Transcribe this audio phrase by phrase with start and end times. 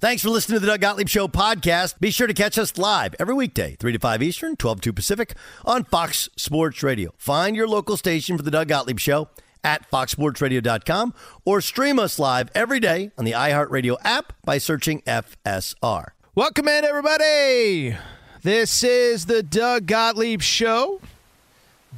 [0.00, 1.98] Thanks for listening to the Doug Gottlieb Show podcast.
[1.98, 4.92] Be sure to catch us live every weekday, 3 to 5 Eastern, 12 to 2
[4.92, 5.34] Pacific,
[5.64, 7.14] on Fox Sports Radio.
[7.16, 9.28] Find your local station for the Doug Gottlieb Show
[9.62, 11.14] at foxsportsradio.com
[11.46, 16.08] or stream us live every day on the iHeartRadio app by searching FSR.
[16.34, 17.96] Welcome in, everybody.
[18.42, 21.00] This is the Doug Gottlieb Show.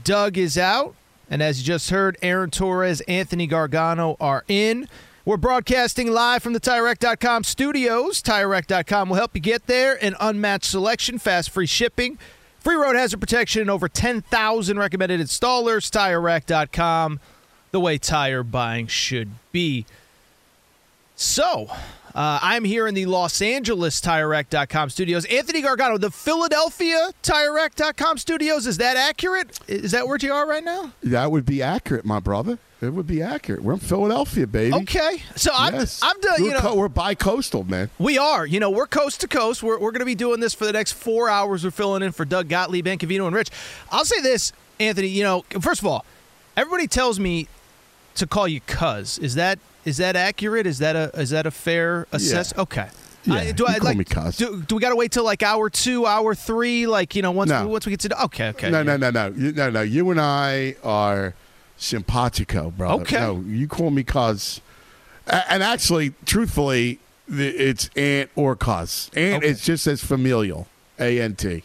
[0.04, 0.94] Doug is out,
[1.28, 4.88] and as you just heard, Aaron Torres, Anthony Gargano are in.
[5.26, 8.22] We're broadcasting live from the TireRack.com studios.
[8.22, 9.98] TireRack.com will help you get there.
[10.00, 12.16] An unmatched selection, fast free shipping,
[12.60, 15.90] free road hazard protection, and over 10,000 recommended installers.
[15.90, 17.18] TireRack.com,
[17.72, 19.84] the way tire buying should be.
[21.16, 21.72] So,
[22.16, 25.26] uh, I'm here in the Los Angeles TireRack.com studios.
[25.26, 28.66] Anthony Gargano, the Philadelphia TireRack.com studios.
[28.66, 29.60] Is that accurate?
[29.68, 30.92] Is that where you are right now?
[31.02, 32.58] That would be accurate, my brother.
[32.80, 33.62] It would be accurate.
[33.62, 34.74] We're in Philadelphia, baby.
[34.76, 36.00] Okay, so I'm yes.
[36.02, 36.38] I'm done.
[36.38, 37.90] You we're know, co- we're bi-coastal, man.
[37.98, 38.46] We are.
[38.46, 39.62] You know, we're coast to coast.
[39.62, 41.64] We're we're going to be doing this for the next four hours.
[41.64, 43.50] We're filling in for Doug Gottlieb, Ben Covino, and Rich.
[43.90, 45.08] I'll say this, Anthony.
[45.08, 46.06] You know, first of all,
[46.56, 47.48] everybody tells me
[48.14, 49.18] to call you Cuz.
[49.18, 50.66] Is that is that accurate?
[50.66, 52.52] Is that a is that a fair assess?
[52.54, 52.62] Yeah.
[52.62, 52.88] Okay.
[53.24, 53.96] Yeah, uh, do I like?
[54.36, 56.86] Do, do, we got to wait till like hour two, hour three?
[56.86, 57.64] Like you know, once no.
[57.66, 58.70] we, once we get to okay, okay.
[58.70, 58.96] No, yeah.
[58.96, 59.82] no, no, no, you, no, no.
[59.82, 61.34] You and I are
[61.76, 63.02] simpatico, brother.
[63.02, 63.18] Okay.
[63.18, 64.60] No, you call me cuz,
[65.26, 69.10] and actually, truthfully, it's aunt or cuz.
[69.16, 69.48] Aunt okay.
[69.48, 70.68] is just as familial.
[70.98, 71.62] A N T.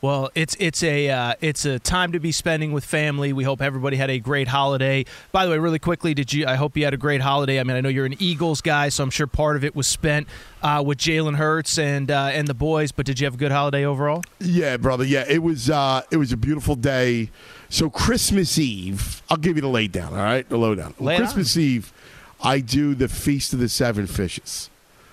[0.00, 3.32] Well, it's it's a uh, it's a time to be spending with family.
[3.32, 5.04] We hope everybody had a great holiday.
[5.32, 6.46] By the way, really quickly, did you?
[6.46, 7.58] I hope you had a great holiday.
[7.58, 9.88] I mean, I know you're an Eagles guy, so I'm sure part of it was
[9.88, 10.28] spent
[10.62, 12.92] uh, with Jalen Hurts and uh, and the boys.
[12.92, 14.22] But did you have a good holiday overall?
[14.38, 15.04] Yeah, brother.
[15.04, 17.30] Yeah, it was uh, it was a beautiful day.
[17.68, 20.12] So Christmas Eve, I'll give you the laydown.
[20.12, 20.94] All right, the lowdown.
[21.00, 21.62] Lay Christmas on.
[21.62, 21.92] Eve,
[22.40, 24.70] I do the feast of the seven fishes.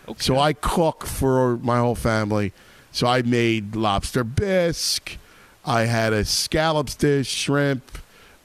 [0.07, 0.19] Okay.
[0.19, 2.54] So I cook for my whole family.
[2.95, 5.18] So I made lobster bisque.
[5.65, 7.83] I had a scallops dish, shrimp,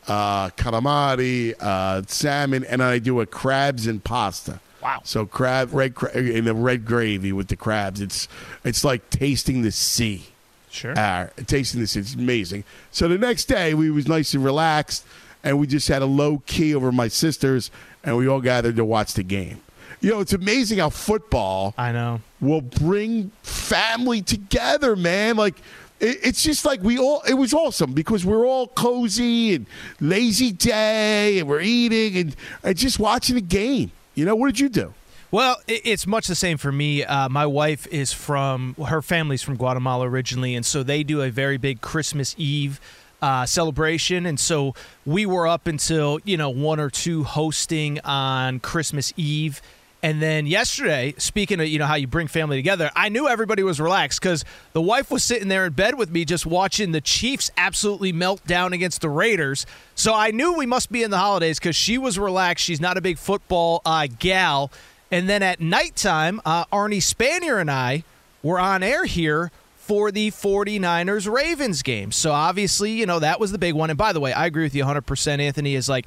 [0.09, 4.59] uh, calamari, uh, salmon, and I do a crabs and pasta.
[4.83, 5.03] Wow!
[5.05, 8.01] So crab red cra- in the red gravy with the crabs.
[8.01, 8.27] It's
[8.65, 10.25] it's like tasting the sea.
[10.69, 10.99] Sure.
[10.99, 12.01] Uh, tasting the sea.
[12.01, 12.65] It's amazing.
[12.91, 15.07] So the next day we was nice and relaxed,
[15.45, 17.71] and we just had a low key over my sisters,
[18.03, 19.61] and we all gathered to watch the game.
[20.01, 25.37] You know, it's amazing how football I know will bring family together, man.
[25.37, 25.57] Like
[26.01, 29.67] it's just like we all it was awesome because we're all cozy and
[30.01, 34.61] lazy day and we're eating and, and just watching the game You know, what did
[34.61, 34.95] you do?
[35.31, 37.05] Well, it's much the same for me.
[37.05, 41.31] Uh, my wife is from, her family's from Guatemala originally, and so they do a
[41.31, 42.81] very big Christmas Eve
[43.23, 44.27] uh, celebration.
[44.27, 44.75] And so
[45.07, 49.63] we were up until, you know, one or two hosting on Christmas Eve.
[50.03, 53.63] And then yesterday, speaking of you know how you bring family together, I knew everybody
[53.63, 57.03] was relaxed because the wife was sitting there in bed with me just watching the
[57.03, 59.67] Chiefs absolutely melt down against the Raiders.
[59.95, 62.65] So I knew we must be in the holidays because she was relaxed.
[62.65, 64.71] She's not a big football uh, gal.
[65.11, 68.05] And then at nighttime, uh, Arnie Spanier and I
[68.43, 72.13] were on air here for the 49ers Ravens game.
[72.13, 73.91] So obviously, you know, that was the big one.
[73.91, 75.41] And by the way, I agree with you 100%.
[75.41, 76.07] Anthony is like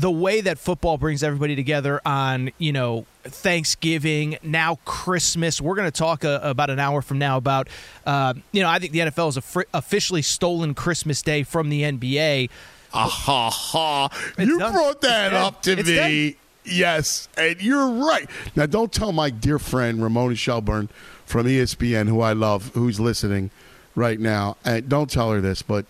[0.00, 5.60] the way that football brings everybody together on, you know, Thanksgiving, now Christmas.
[5.60, 7.68] We're going to talk uh, about an hour from now about,
[8.06, 11.82] uh, you know, I think the NFL has fr- officially stolen Christmas Day from the
[11.82, 12.48] NBA.
[12.92, 14.32] Ah ha ha!
[14.36, 14.72] You done.
[14.72, 16.30] brought that up to it's me.
[16.30, 16.40] Done.
[16.64, 18.28] Yes, and you're right.
[18.56, 20.88] Now, don't tell my dear friend Ramona Shelburne
[21.24, 23.50] from ESPN, who I love, who's listening
[23.94, 24.56] right now.
[24.64, 25.86] And don't tell her this, but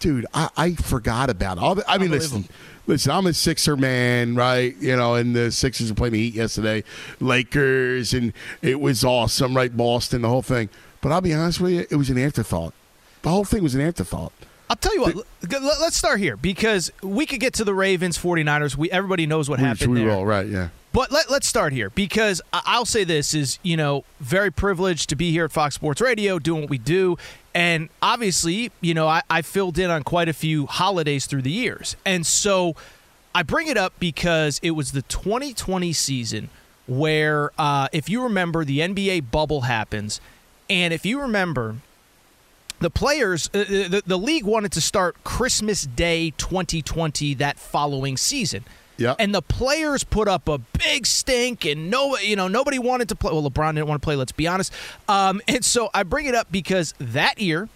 [0.00, 1.62] dude, I, I forgot about it.
[1.62, 2.48] All the, I mean, listen
[2.86, 4.76] listen, I'm a Sixer man, right?
[4.78, 6.84] You know, and the Sixers were playing the Heat yesterday,
[7.20, 9.74] Lakers, and it was awesome, right?
[9.76, 10.68] Boston, the whole thing.
[11.00, 12.74] But I'll be honest with you, it was an afterthought.
[13.22, 14.32] The whole thing was an afterthought.
[14.72, 15.26] I'll tell you what.
[15.60, 18.74] Let's start here because we could get to the Ravens, 49ers.
[18.74, 20.08] We everybody knows what we, happened we there.
[20.08, 20.46] Will, right?
[20.46, 20.70] Yeah.
[20.94, 25.16] But let, let's start here because I'll say this is you know very privileged to
[25.16, 27.18] be here at Fox Sports Radio doing what we do,
[27.54, 31.50] and obviously you know I, I filled in on quite a few holidays through the
[31.50, 32.74] years, and so
[33.34, 36.48] I bring it up because it was the 2020 season
[36.86, 40.18] where, uh, if you remember, the NBA bubble happens,
[40.70, 41.76] and if you remember,
[42.82, 48.16] the players, uh, uh, the, the league wanted to start Christmas Day 2020 that following
[48.16, 48.64] season.
[48.98, 49.14] Yeah.
[49.18, 53.16] And the players put up a big stink, and no, you know, nobody wanted to
[53.16, 53.32] play.
[53.32, 54.16] Well, LeBron didn't want to play.
[54.16, 54.72] Let's be honest.
[55.08, 57.68] Um, and so I bring it up because that year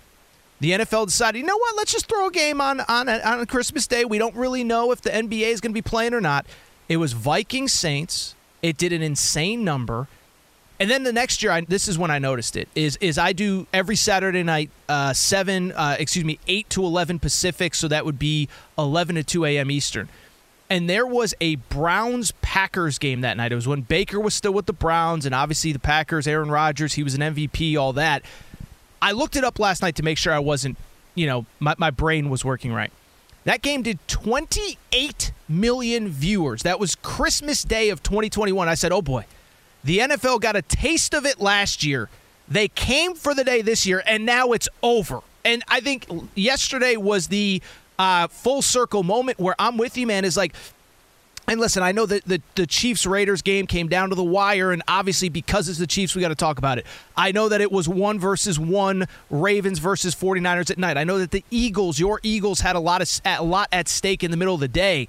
[0.60, 1.76] the NFL decided, you know what?
[1.76, 4.04] Let's just throw a game on on on Christmas Day.
[4.04, 6.46] We don't really know if the NBA is going to be playing or not.
[6.88, 8.34] It was Vikings Saints.
[8.62, 10.08] It did an insane number.
[10.78, 12.68] And then the next year, I, this is when I noticed it.
[12.74, 17.18] Is is I do every Saturday night, uh, seven, uh, excuse me, eight to eleven
[17.18, 19.70] Pacific, so that would be eleven to two a.m.
[19.70, 20.08] Eastern.
[20.68, 23.52] And there was a Browns Packers game that night.
[23.52, 26.94] It was when Baker was still with the Browns, and obviously the Packers, Aaron Rodgers,
[26.94, 28.22] he was an MVP, all that.
[29.00, 30.76] I looked it up last night to make sure I wasn't,
[31.14, 32.90] you know, my, my brain was working right.
[33.44, 36.64] That game did 28 million viewers.
[36.64, 38.68] That was Christmas Day of 2021.
[38.68, 39.24] I said, oh boy,
[39.86, 42.08] the NFL got a taste of it last year.
[42.48, 45.20] They came for the day this year, and now it's over.
[45.44, 47.62] And I think yesterday was the
[47.98, 50.24] uh, full circle moment where I'm with you, man.
[50.24, 50.54] Is like
[51.48, 54.72] and listen, I know that the, the Chiefs Raiders game came down to the wire,
[54.72, 56.86] and obviously because it's the Chiefs, we got to talk about it.
[57.16, 60.96] I know that it was one versus one, Ravens versus 49ers at night.
[60.96, 64.24] I know that the Eagles, your Eagles, had a lot of a lot at stake
[64.24, 65.06] in the middle of the day,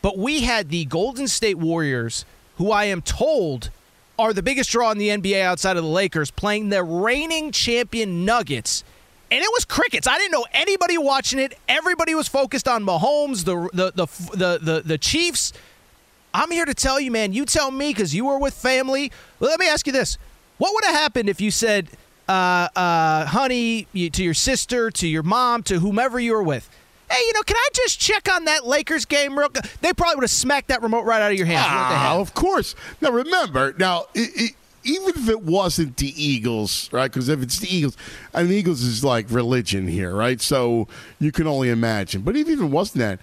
[0.00, 2.24] but we had the Golden State Warriors,
[2.56, 3.70] who I am told
[4.18, 8.24] are the biggest draw in the NBA outside of the Lakers, playing the reigning champion
[8.24, 8.84] Nuggets
[9.34, 10.06] and it was crickets.
[10.06, 11.58] I didn't know anybody watching it.
[11.68, 14.06] Everybody was focused on Mahomes, the the the
[14.36, 15.52] the the, the Chiefs.
[16.32, 17.32] I'm here to tell you, man.
[17.32, 19.10] You tell me because you were with family.
[19.40, 20.18] Well, let me ask you this:
[20.58, 21.88] What would have happened if you said,
[22.28, 26.70] uh, uh, "Honey," you, to your sister, to your mom, to whomever you were with?
[27.10, 29.48] Hey, you know, can I just check on that Lakers game real?
[29.48, 29.64] quick?
[29.80, 31.66] They probably would have smacked that remote right out of your hands.
[31.68, 32.74] Ah, of course.
[33.00, 34.52] Now remember, now it, it,
[34.84, 37.10] even if it wasn't the Eagles, right?
[37.10, 37.96] Because if it's the Eagles,
[38.32, 40.40] I mean, the Eagles is like religion here, right?
[40.40, 42.22] So you can only imagine.
[42.22, 43.18] But even if it wasn't that,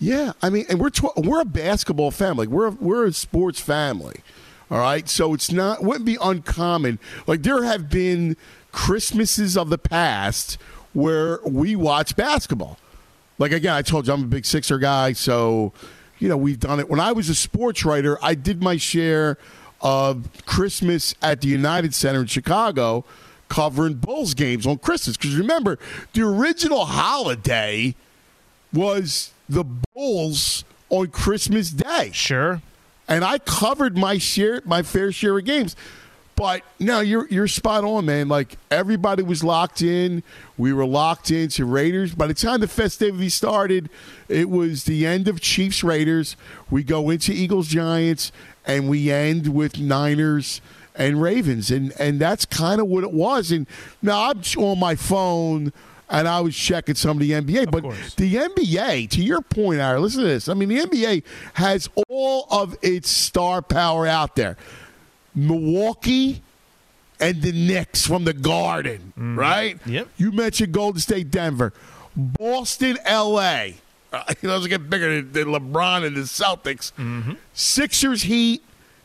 [0.00, 2.46] yeah, I mean, and we're tw- we're a basketball family.
[2.46, 4.20] We're a, we're a sports family.
[4.70, 6.98] All right, so it's not wouldn't be uncommon.
[7.26, 8.36] Like there have been
[8.72, 10.58] Christmases of the past
[10.94, 12.78] where we watch basketball.
[13.38, 15.72] Like again, I told you I'm a big Sixer guy, so
[16.18, 16.88] you know we've done it.
[16.88, 19.38] When I was a sports writer, I did my share
[19.80, 23.04] of Christmas at the United Center in Chicago,
[23.48, 25.16] covering Bulls games on Christmas.
[25.16, 25.78] Because remember,
[26.12, 27.94] the original holiday
[28.72, 29.64] was the
[29.94, 32.10] Bulls on Christmas Day.
[32.12, 32.62] Sure.
[33.06, 35.76] And I covered my share, my fair share of games.
[36.36, 38.28] But no, you're you're spot on, man.
[38.28, 40.22] Like everybody was locked in.
[40.56, 42.14] We were locked into Raiders.
[42.14, 43.88] By the time the festivities started,
[44.28, 46.36] it was the end of Chiefs Raiders.
[46.70, 48.32] We go into Eagles Giants,
[48.66, 50.60] and we end with Niners
[50.96, 53.52] and Ravens, and and that's kind of what it was.
[53.52, 53.66] And
[54.02, 55.72] now I'm on my phone
[56.08, 57.70] and I was checking some of the NBA.
[57.70, 58.14] but course.
[58.14, 60.48] the NBA, to your point, Ira, listen to this.
[60.48, 61.22] I mean, the NBA
[61.54, 64.56] has all of its star power out there.
[65.34, 66.42] Milwaukee
[67.20, 69.78] and the Knicks from the Garden, right?
[69.86, 70.08] Yep.
[70.16, 71.72] You mentioned Golden State, Denver,
[72.16, 73.76] Boston, L.A.
[74.12, 76.92] Uh, those get bigger than, LeBron and the Celtics.
[77.52, 78.62] Sixers, Heat,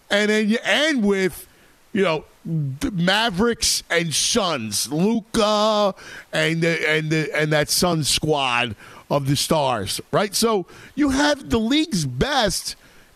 [0.10, 1.48] and then you end with,
[1.94, 5.94] you know, the Mavericks and Suns, Luka,
[6.32, 8.76] and the, and the, and that Suns squad
[9.10, 10.36] of the stars, right?
[10.36, 12.76] So you have the league's best,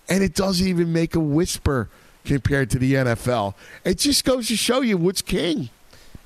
[0.09, 1.89] and it doesn't even make a whisper
[2.25, 3.53] compared to the NFL.
[3.83, 5.69] It just goes to show you what's king.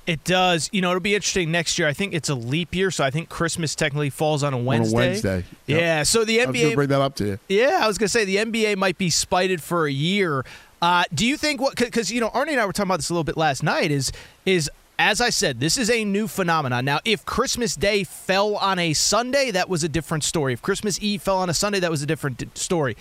[0.06, 0.70] It does.
[0.72, 1.86] You know, it'll be interesting next year.
[1.88, 4.96] I think it's a leap year, so I think Christmas technically falls on a Wednesday.
[4.96, 5.44] Wednesday.
[5.66, 5.80] Yep.
[5.82, 6.04] Yeah.
[6.04, 6.76] So the I was NBA.
[6.76, 7.40] bring that up to you.
[7.50, 10.46] Yeah, I was gonna say the NBA might be spited for a year.
[10.82, 11.76] Uh, do you think what?
[11.76, 13.92] Because you know, Arnie and I were talking about this a little bit last night.
[13.92, 14.14] Is
[14.46, 16.86] is as I said, this is a new phenomenon.
[16.86, 20.54] Now, if Christmas Day fell on a Sunday, that was a different story.
[20.54, 22.96] If Christmas Eve fell on a Sunday, that was a different d- story.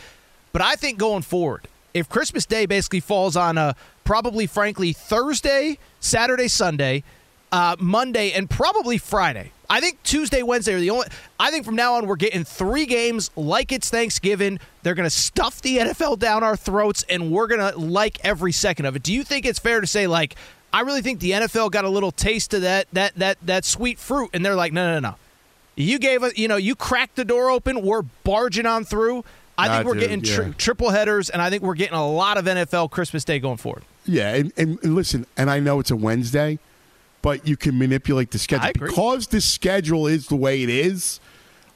[0.52, 3.74] But I think going forward, if Christmas Day basically falls on a
[4.04, 7.02] probably, frankly, Thursday, Saturday, Sunday,
[7.52, 9.52] uh, Monday, and probably Friday.
[9.68, 11.08] I think Tuesday, Wednesday are the only.
[11.40, 14.60] I think from now on we're getting three games like it's Thanksgiving.
[14.82, 18.52] They're going to stuff the NFL down our throats, and we're going to like every
[18.52, 19.02] second of it.
[19.02, 20.34] Do you think it's fair to say like?
[20.72, 23.98] I really think the NFL got a little taste of that that that that sweet
[23.98, 25.16] fruit, and they're like, no, no, no.
[25.74, 27.82] You gave us, you know, you cracked the door open.
[27.82, 29.24] We're barging on through.
[29.58, 30.52] I Nah, think we're dude, getting tri- yeah.
[30.58, 33.84] triple headers, and I think we're getting a lot of NFL Christmas Day going forward.
[34.04, 36.58] Yeah, and, and, listen, and I know it's a Wednesday,
[37.22, 41.18] but you can manipulate the schedule because the schedule is the way it is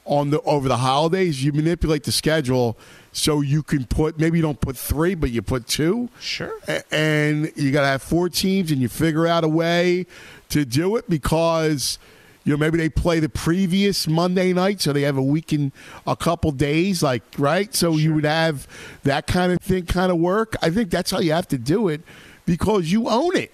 [0.05, 1.43] on the over the holidays.
[1.45, 2.77] You manipulate the schedule
[3.13, 6.09] so you can put maybe you don't put three, but you put two.
[6.21, 6.53] Sure.
[6.93, 10.07] And you got to have four teams, and you figure out a way
[10.51, 11.99] to do it because
[12.45, 15.73] you know maybe they play the previous Monday night, so they have a week in
[16.07, 17.75] a couple days, like right.
[17.75, 18.67] So you would have
[19.03, 20.57] that kind of thing, kind of work.
[20.63, 22.03] I think that's how you have to do it
[22.47, 23.53] because you own it.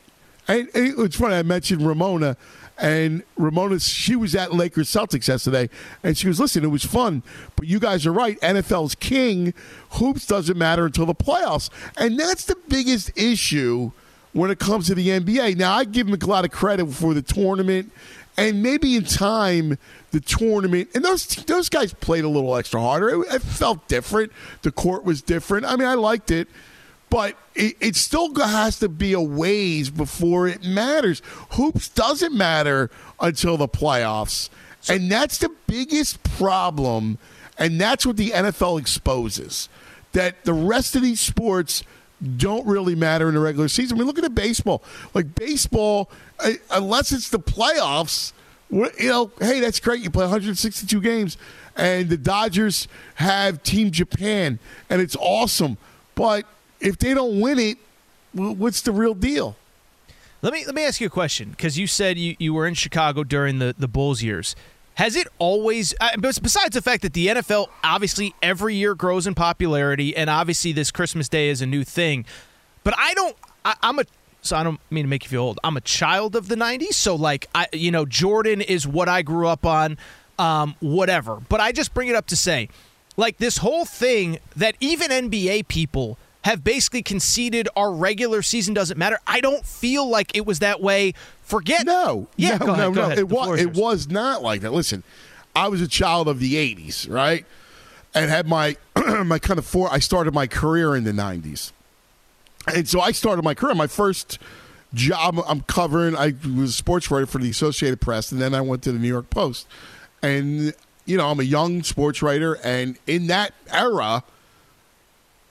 [0.49, 1.35] And, and it's funny.
[1.35, 2.37] I mentioned Ramona.
[2.79, 5.71] And Ramona, she was at Lakers Celtics yesterday,
[6.03, 6.63] and she was listen.
[6.63, 7.23] It was fun,
[7.57, 8.39] but you guys are right.
[8.41, 9.55] NFL's king.
[9.93, 13.93] Hoops doesn't matter until the playoffs, and that's the biggest issue
[14.37, 15.57] when it comes to the NBA.
[15.57, 17.91] Now, I give them a lot of credit for the tournament,
[18.37, 19.79] and maybe in time
[20.11, 20.91] the tournament.
[20.95, 23.23] And those those guys played a little extra harder.
[23.23, 24.33] It, it felt different.
[24.63, 25.67] The court was different.
[25.67, 26.49] I mean, I liked it.
[27.09, 31.23] But it, it still has to be a ways before it matters.
[31.53, 32.91] Hoops doesn't matter
[33.21, 34.51] until the playoffs.
[34.89, 37.19] And that's the biggest problem.
[37.59, 39.69] And that's what the NFL exposes
[40.13, 41.83] that the rest of these sports
[42.37, 43.97] don't really matter in the regular season.
[43.97, 44.83] I mean, look at the baseball.
[45.15, 48.33] Like baseball, uh, unless it's the playoffs,
[48.71, 50.01] you know, hey, that's great.
[50.01, 51.37] You play 162 games,
[51.77, 54.59] and the Dodgers have Team Japan,
[54.91, 55.77] and it's awesome.
[56.15, 56.47] But
[56.81, 57.79] if they don't win it,
[58.33, 59.57] what's the real deal?
[60.43, 62.75] Let me let me ask you a question because you said you, you were in
[62.75, 64.55] Chicago during the, the Bulls years.
[64.97, 69.35] Has it always, uh, besides the fact that the NFL obviously every year grows in
[69.35, 72.25] popularity, and obviously this Christmas Day is a new thing,
[72.83, 73.37] but I don't.
[73.65, 74.05] I, I'm a
[74.41, 75.61] so I don't mean to make you feel old.
[75.63, 79.21] I'm a child of the '90s, so like I, you know, Jordan is what I
[79.21, 79.99] grew up on,
[80.39, 81.43] um, whatever.
[81.49, 82.71] But I just bring it up to say,
[83.19, 88.97] like this whole thing that even NBA people have basically conceded our regular season doesn't
[88.97, 89.19] matter.
[89.27, 91.13] I don't feel like it was that way.
[91.43, 93.03] Forget No, Yeah, no, go ahead, no, no.
[93.03, 93.19] ahead.
[93.19, 94.73] It The was it was not like that.
[94.73, 95.03] Listen,
[95.57, 97.45] I was a child of the '80s, right?
[98.15, 98.77] And had my
[99.25, 99.93] my kind of four.
[99.93, 101.73] I started my career in the '90s,
[102.73, 103.75] and so I started my career.
[103.75, 104.39] My first
[104.95, 106.15] job I'm covering.
[106.15, 108.99] I was a sports writer for the Associated Press, and then I went to the
[109.01, 109.67] New York Post.
[110.23, 110.75] And
[111.07, 114.23] you know, I'm a young sports writer, and in that era,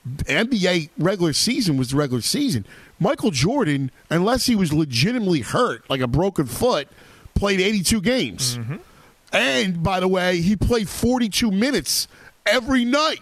[0.06, 2.66] NBA regular season was the regular season.
[3.00, 6.88] Michael Jordan, unless he was legitimately hurt, like a broken foot,
[7.34, 8.58] played 82 games.
[8.58, 8.76] Mm-hmm.
[9.34, 12.08] And by the way, he played 42 minutes
[12.46, 13.20] every night.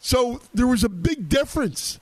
[0.00, 2.00] So there was a big difference.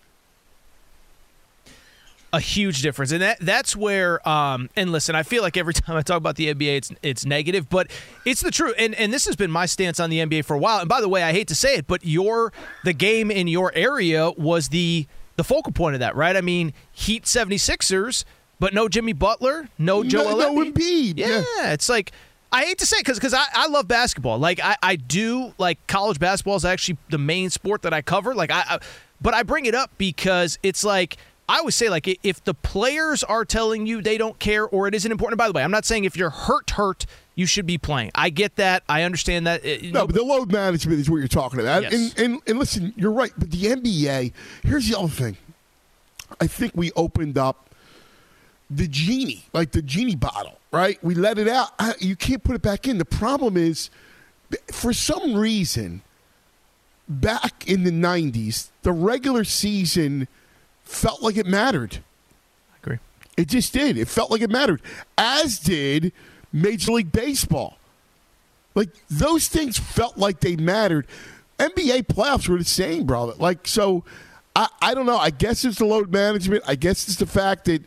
[2.32, 4.26] A huge difference, and that that's where.
[4.28, 7.26] Um, and listen, I feel like every time I talk about the NBA, it's it's
[7.26, 7.90] negative, but
[8.24, 8.74] it's the truth.
[8.78, 10.80] And and this has been my stance on the NBA for a while.
[10.80, 12.52] And by the way, I hate to say it, but your
[12.84, 15.06] the game in your area was the
[15.36, 16.36] the focal point of that, right?
[16.36, 18.24] I mean, Heat 76ers,
[18.58, 20.72] but no Jimmy Butler, no Joel no Embiid.
[20.74, 21.72] Embiid, Yeah, yeah.
[21.72, 22.12] it's like.
[22.52, 24.36] I hate to say because because I, I love basketball.
[24.40, 28.34] Like I, I do like college basketball is actually the main sport that I cover.
[28.34, 28.78] Like I, I
[29.20, 31.16] but I bring it up because it's like
[31.50, 34.94] I always say like if the players are telling you they don't care or it
[34.94, 35.36] isn't important.
[35.36, 38.12] By the way, I'm not saying if you're hurt, hurt you should be playing.
[38.14, 38.84] I get that.
[38.88, 39.64] I understand that.
[39.64, 41.82] Uh, no, but the load management is what you're talking about.
[41.82, 41.92] Yes.
[41.92, 43.32] And, and and listen, you're right.
[43.36, 45.36] But the NBA, here's the other thing.
[46.40, 47.74] I think we opened up
[48.70, 51.02] the genie, like the genie bottle, right?
[51.02, 51.70] We let it out.
[51.80, 52.98] I, you can't put it back in.
[52.98, 53.90] The problem is,
[54.72, 56.02] for some reason,
[57.08, 60.28] back in the 90s, the regular season
[60.90, 61.98] felt like it mattered.
[62.72, 62.98] I agree.
[63.36, 63.96] It just did.
[63.96, 64.82] It felt like it mattered,
[65.16, 66.12] as did
[66.52, 67.76] Major League Baseball.
[68.74, 71.06] Like, those things felt like they mattered.
[71.58, 73.34] NBA playoffs were the same, brother.
[73.38, 74.04] Like, so
[74.54, 75.18] I, I don't know.
[75.18, 76.64] I guess it's the load management.
[76.66, 77.82] I guess it's the fact that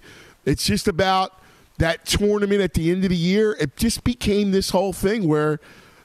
[0.46, 1.40] it's just about
[1.78, 3.58] that tournament at the end of the year.
[3.60, 5.60] It just became this whole thing where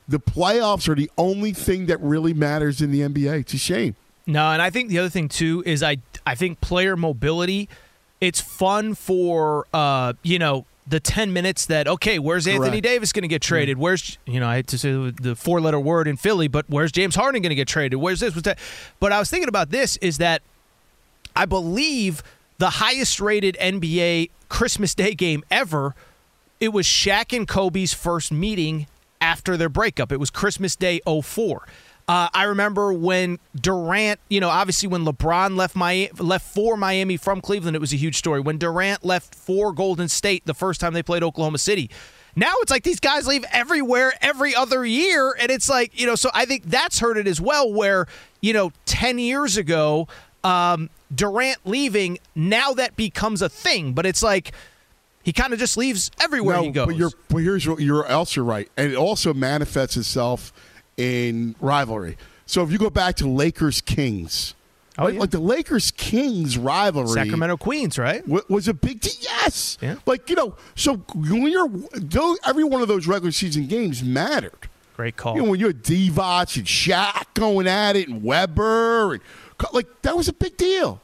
[0.06, 3.40] the playoffs are the only thing that really matters in the NBA.
[3.40, 3.94] It's a shame.
[4.28, 7.68] No, and I think the other thing too is I I think player mobility.
[8.20, 13.20] It's fun for uh, you know the 10 minutes that okay where's anthony davis going
[13.20, 16.16] to get traded where's you know i had to say the four letter word in
[16.16, 18.58] philly but where's james harden going to get traded where's this what's that
[18.98, 20.40] but i was thinking about this is that
[21.36, 22.22] i believe
[22.56, 25.94] the highest rated nba christmas day game ever
[26.60, 28.86] it was Shaq and Kobe's first meeting
[29.20, 30.12] after their breakup.
[30.12, 31.66] It was Christmas Day 04.
[32.08, 37.18] Uh, I remember when Durant, you know, obviously when LeBron left my left for Miami
[37.18, 38.40] from Cleveland, it was a huge story.
[38.40, 41.90] When Durant left for Golden State the first time they played Oklahoma City,
[42.34, 46.14] now it's like these guys leave everywhere every other year, and it's like you know.
[46.14, 47.70] So I think that's hurt it as well.
[47.70, 48.06] Where
[48.40, 50.08] you know, ten years ago,
[50.44, 54.52] um, Durant leaving, now that becomes a thing, but it's like
[55.24, 56.86] he kind of just leaves everywhere no, he goes.
[56.86, 60.54] But you're, but here's what you're else you're right, and it also manifests itself
[60.98, 62.18] in rivalry.
[62.44, 64.54] So if you go back to Lakers Kings,
[65.00, 65.20] Oh, like, yeah.
[65.20, 68.26] like the Lakers Kings rivalry, Sacramento Queens, right?
[68.26, 69.12] wa- was a big deal.
[69.20, 69.94] Yes, Yeah.
[70.06, 74.68] like you know, so when you're though every one of those regular season games mattered.
[74.96, 75.36] Great call.
[75.36, 79.22] You know, when you're Divac and Shaq going at it, and Webber, and
[79.72, 81.00] like that was a big deal.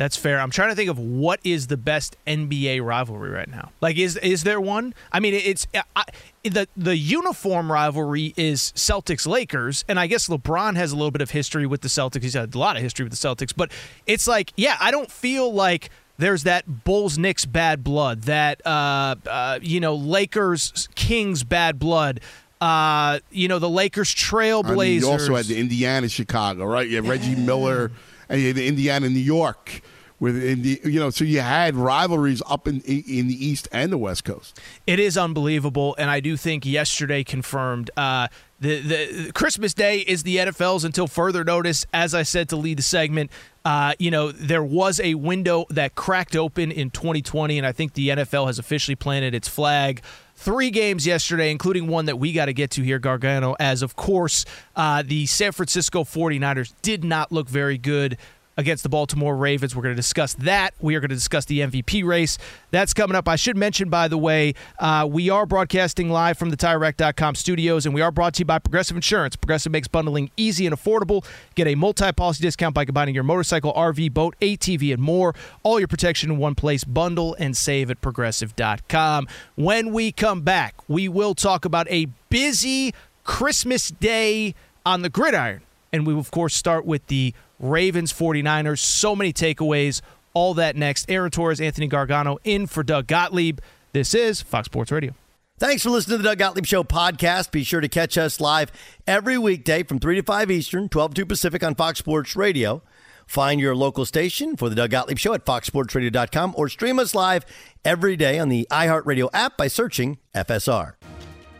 [0.00, 0.40] That's fair.
[0.40, 3.70] I'm trying to think of what is the best NBA rivalry right now.
[3.82, 4.94] Like, is is there one?
[5.12, 6.04] I mean, it's I,
[6.42, 11.20] the the uniform rivalry is Celtics Lakers, and I guess LeBron has a little bit
[11.20, 12.22] of history with the Celtics.
[12.22, 13.72] He's had a lot of history with the Celtics, but
[14.06, 19.16] it's like, yeah, I don't feel like there's that Bulls Knicks bad blood, that uh,
[19.26, 22.20] uh, you know Lakers Kings bad blood.
[22.58, 24.70] Uh, you know the Lakers Trailblazers.
[24.70, 26.88] I mean, you also had the Indiana Chicago, right?
[26.88, 27.92] You had Reggie Miller,
[28.30, 29.82] and the Indiana New York.
[30.20, 33.90] With in the, you know, so you had rivalries up in in the East and
[33.90, 34.60] the West Coast.
[34.86, 38.28] It is unbelievable, and I do think yesterday confirmed uh,
[38.60, 41.86] the the Christmas Day is the NFL's until further notice.
[41.94, 43.30] As I said to lead the segment,
[43.64, 47.94] uh, you know there was a window that cracked open in 2020, and I think
[47.94, 50.02] the NFL has officially planted its flag.
[50.36, 53.96] Three games yesterday, including one that we got to get to here, Gargano, as of
[53.96, 54.44] course
[54.76, 58.18] uh, the San Francisco 49ers did not look very good
[58.56, 59.74] against the Baltimore Ravens.
[59.74, 60.74] We're going to discuss that.
[60.80, 62.38] We are going to discuss the MVP race.
[62.70, 63.28] That's coming up.
[63.28, 67.86] I should mention, by the way, uh, we are broadcasting live from the TireRack.com studios,
[67.86, 69.36] and we are brought to you by Progressive Insurance.
[69.36, 71.24] Progressive makes bundling easy and affordable.
[71.54, 75.34] Get a multi-policy discount by combining your motorcycle, RV, boat, ATV, and more.
[75.62, 76.84] All your protection in one place.
[76.84, 79.26] Bundle and save at Progressive.com.
[79.56, 85.62] When we come back, we will talk about a busy Christmas day on the gridiron.
[85.92, 88.78] And we will, of course, start with the Ravens 49ers.
[88.78, 90.00] So many takeaways.
[90.34, 91.10] All that next.
[91.10, 93.60] Aaron Torres, Anthony Gargano in for Doug Gottlieb.
[93.92, 95.12] This is Fox Sports Radio.
[95.58, 97.50] Thanks for listening to the Doug Gottlieb Show podcast.
[97.50, 98.72] Be sure to catch us live
[99.06, 102.82] every weekday from 3 to 5 Eastern, 12 to 2 Pacific on Fox Sports Radio.
[103.26, 107.44] Find your local station for the Doug Gottlieb Show at foxsportsradio.com or stream us live
[107.84, 110.94] every day on the iHeartRadio app by searching FSR.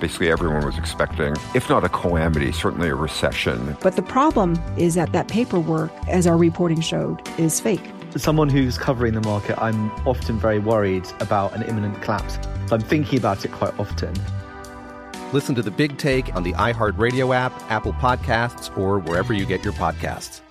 [0.00, 3.76] Basically, everyone was expecting, if not a calamity, certainly a recession.
[3.80, 7.82] But the problem is that that paperwork, as our reporting showed, is fake.
[8.14, 12.38] As someone who's covering the market, I'm often very worried about an imminent collapse.
[12.70, 14.14] I'm thinking about it quite often.
[15.32, 19.64] Listen to the big take on the iHeartRadio app, Apple Podcasts, or wherever you get
[19.64, 20.42] your podcasts.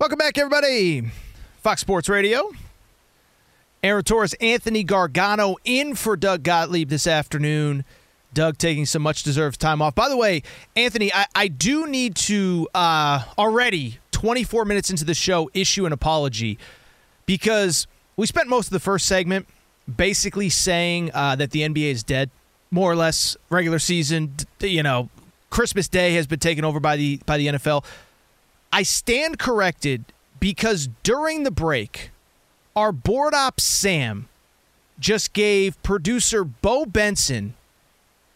[0.00, 1.02] Welcome back, everybody.
[1.58, 2.50] Fox Sports Radio.
[3.82, 7.84] Aaron Torres, Anthony Gargano in for Doug Gottlieb this afternoon.
[8.34, 9.94] Doug taking some much deserved time off.
[9.94, 10.42] By the way,
[10.76, 15.92] Anthony, I, I do need to uh, already, 24 minutes into the show, issue an
[15.92, 16.58] apology
[17.26, 19.46] because we spent most of the first segment
[19.96, 22.30] basically saying uh, that the NBA is dead,
[22.70, 23.36] more or less.
[23.50, 25.08] Regular season, you know,
[25.50, 27.84] Christmas Day has been taken over by the by the NFL.
[28.72, 30.04] I stand corrected
[30.40, 32.10] because during the break,
[32.74, 34.28] our board op Sam
[34.98, 37.54] just gave producer Bo Benson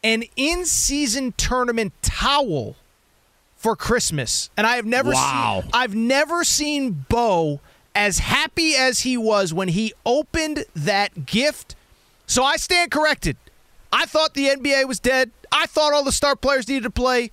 [0.03, 2.77] an in-season tournament towel
[3.57, 4.51] for Christmas.
[4.57, 5.61] And I have never wow.
[5.63, 7.61] seen I've never seen Bo
[7.95, 11.75] as happy as he was when he opened that gift.
[12.27, 13.37] So I stand corrected.
[13.93, 15.31] I thought the NBA was dead.
[15.51, 17.31] I thought all the star players needed to play.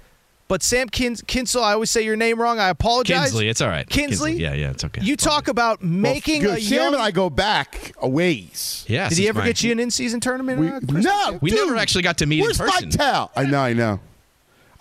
[0.47, 2.59] But Sam Kins- Kinsel, I always say your name wrong.
[2.59, 3.29] I apologize.
[3.31, 3.89] Kinsley, it's all right.
[3.89, 4.33] Kinsley?
[4.33, 5.01] Yeah, yeah, it's okay.
[5.01, 6.93] You talk about making well, a Sam young.
[6.93, 8.85] and I go back a ways.
[8.87, 10.59] Yes, Did he ever my- get you an in-season tournament?
[10.59, 10.67] We,
[11.01, 11.41] no, gift?
[11.41, 12.89] We dude, never actually got to meet in Where's person.
[12.89, 13.31] my towel?
[13.35, 13.99] I know, I know.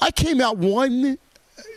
[0.00, 1.16] I came out one,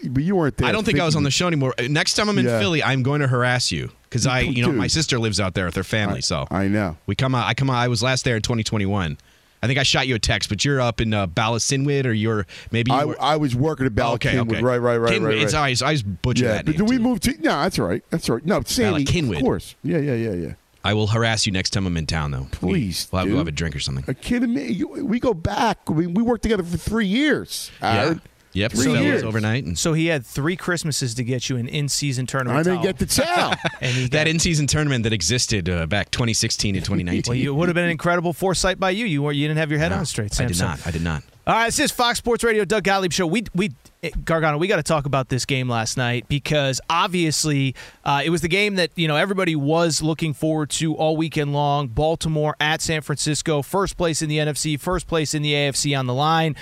[0.09, 0.67] but you weren't there.
[0.67, 1.73] I don't think I was on the show anymore.
[1.79, 2.59] Uh, Next time I'm in Yeah.
[2.59, 4.77] Philly, I'm going to harass you because I, you know, Dude.
[4.79, 6.19] my sister lives out there with her family.
[6.19, 6.97] So I know.
[7.05, 7.47] we come out.
[7.47, 7.77] I come out.
[7.77, 9.17] I was last there in 2021.
[9.61, 12.45] I think I shot you a text, but you're up in uh, Ballast-Sinwid, or you're
[12.71, 12.91] maybe.
[12.91, 14.61] You I, were, I was working at Bala okay, okay.
[14.61, 15.23] Right, right, right, Cynwyd.
[15.23, 15.37] right, right.
[15.37, 17.03] It's always I butcher yeah, that but do we too.
[17.03, 17.31] move to?
[17.41, 18.03] No, that's right.
[18.09, 18.45] That's right.
[18.45, 19.37] No, Sammy, Cynwyd.
[19.37, 19.75] of course.
[19.83, 20.53] Yeah, yeah, yeah, yeah.
[20.83, 22.47] I will harass you next time I'm in town, though.
[22.51, 24.05] Please, we'll have, we'll have a drink or something.
[24.07, 24.67] Are you kidding me?
[24.67, 25.79] You, we go back.
[25.87, 27.71] I mean, we worked together for three years.
[27.81, 28.21] Aaron.
[28.57, 29.23] Yep, Three fellas years.
[29.23, 29.65] overnight.
[29.65, 32.59] And So he had three Christmases to get you an in-season tournament.
[32.59, 32.85] I didn't towel.
[32.85, 33.53] get the towel.
[33.81, 37.31] and he that in-season tournament that existed uh, back 2016 and 2019.
[37.31, 39.05] Well, you would have been an incredible foresight by you.
[39.05, 40.39] You were you didn't have your head No, on straight.
[40.41, 40.85] I did not.
[40.87, 41.23] I did not.
[41.45, 43.25] All right, this is Fox Sports Radio, Doug Gottlieb show.
[43.25, 43.71] We we
[44.03, 48.31] eh, Gargano, we got to talk about this game last night because obviously uh, it
[48.31, 51.87] was the game that you know everybody was looking forward to all weekend long.
[51.87, 56.05] Baltimore at San Francisco, first place in the NFC, first place in the AFC on
[56.05, 56.55] the line.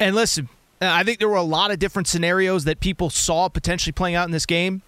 [0.00, 0.48] And listen,
[0.80, 4.14] Uh, I think there were a lot of different scenarios that people saw potentially playing
[4.14, 4.82] out in this game.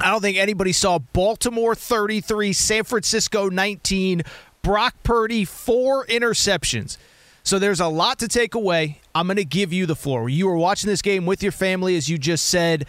[0.00, 4.22] I don't think anybody saw Baltimore 33, San Francisco 19,
[4.62, 6.96] Brock Purdy, four interceptions.
[7.44, 9.00] So there's a lot to take away.
[9.14, 10.28] I'm going to give you the floor.
[10.28, 12.86] You were watching this game with your family, as you just said.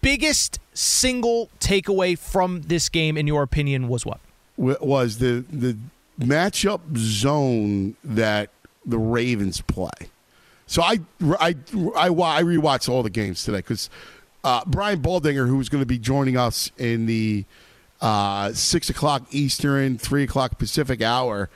[0.00, 4.20] Biggest single takeaway from this game, in your opinion, was what?
[4.56, 5.76] was the the
[6.20, 8.50] matchup zone that
[8.84, 9.88] the Ravens play.
[10.72, 11.00] So I
[11.38, 11.54] I
[11.94, 13.90] I, I rewatched all the games today because
[14.42, 17.44] uh, Brian Baldinger, who's going to be joining us in the
[18.00, 21.50] uh, six o'clock Eastern, three o'clock Pacific hour,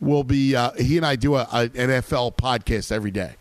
[0.00, 0.56] will be.
[0.56, 3.34] Uh, he and I do a, a NFL podcast every day,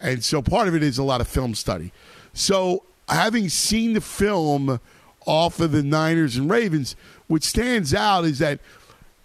[0.00, 1.90] and so part of it is a lot of film study.
[2.32, 4.78] So having seen the film
[5.26, 6.94] off of the Niners and Ravens,
[7.26, 8.60] what stands out is that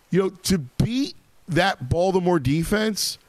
[0.09, 1.13] you know to beat
[1.47, 3.19] that Baltimore defense,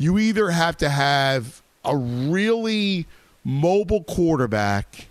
[0.00, 3.06] you either have to have a really
[3.44, 5.08] mobile quarterback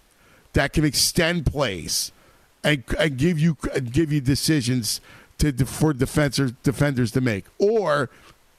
[0.53, 2.11] that can extend plays
[2.63, 4.99] and, and give you and give you decisions
[5.37, 8.09] to for defenders defenders to make, or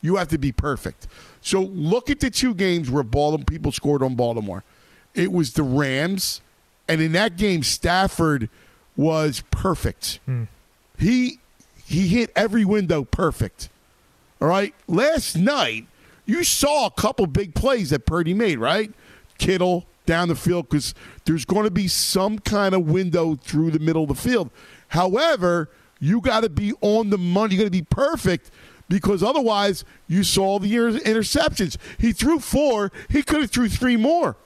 [0.03, 1.09] you have to be perfect.
[1.40, 4.62] So look at the two games where Baltimore people scored on Baltimore.
[5.16, 6.43] It was the Rams,
[6.87, 8.49] and in that game, Stafford
[8.97, 10.21] was perfect.
[10.27, 10.45] Hmm.
[10.97, 11.40] He
[11.85, 13.69] he hit every window perfect.
[14.40, 14.73] All right.
[14.87, 15.87] Last night,
[16.31, 18.93] you saw a couple big plays that Purdy made, right?
[19.38, 23.81] Kittle down the field because there's going to be some kind of window through the
[23.81, 24.51] middle of the field.
[24.88, 27.55] However, you got to be on the money.
[27.55, 28.51] You got to be perfect
[28.88, 31.77] because otherwise, you saw the interceptions.
[31.99, 32.93] He threw four.
[33.09, 34.37] He could have threw three more,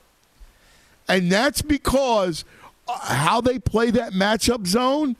[1.06, 2.44] and that's because
[2.88, 5.16] uh, how they play that matchup zone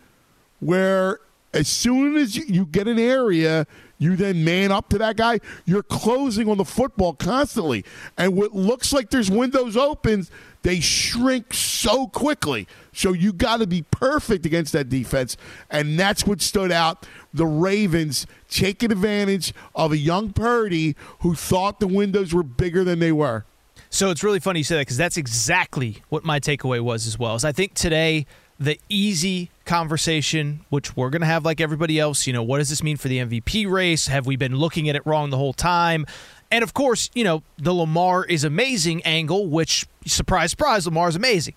[0.60, 1.20] where
[1.52, 3.66] as soon as you, you get an area,
[3.98, 5.40] you then man up to that guy.
[5.64, 7.84] You're closing on the football constantly.
[8.16, 10.26] And what looks like there's windows open,
[10.62, 12.66] they shrink so quickly.
[12.92, 15.36] So you got to be perfect against that defense.
[15.70, 17.06] And that's what stood out.
[17.32, 22.98] The Ravens taking advantage of a young Purdy who thought the windows were bigger than
[22.98, 23.44] they were.
[23.90, 27.16] So it's really funny you say that because that's exactly what my takeaway was as
[27.16, 27.36] well.
[27.36, 28.26] Is I think today
[28.58, 32.68] the easy conversation, which we're going to have like everybody else, you know, what does
[32.68, 34.06] this mean for the MVP race?
[34.06, 36.06] Have we been looking at it wrong the whole time?
[36.50, 41.16] And of course, you know, the Lamar is amazing angle, which surprise, surprise, Lamar is
[41.16, 41.54] amazing.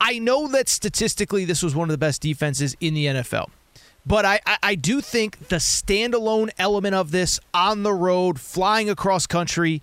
[0.00, 3.48] I know that statistically this was one of the best defenses in the NFL.
[4.06, 8.90] But I, I, I do think the standalone element of this on the road, flying
[8.90, 9.82] across country,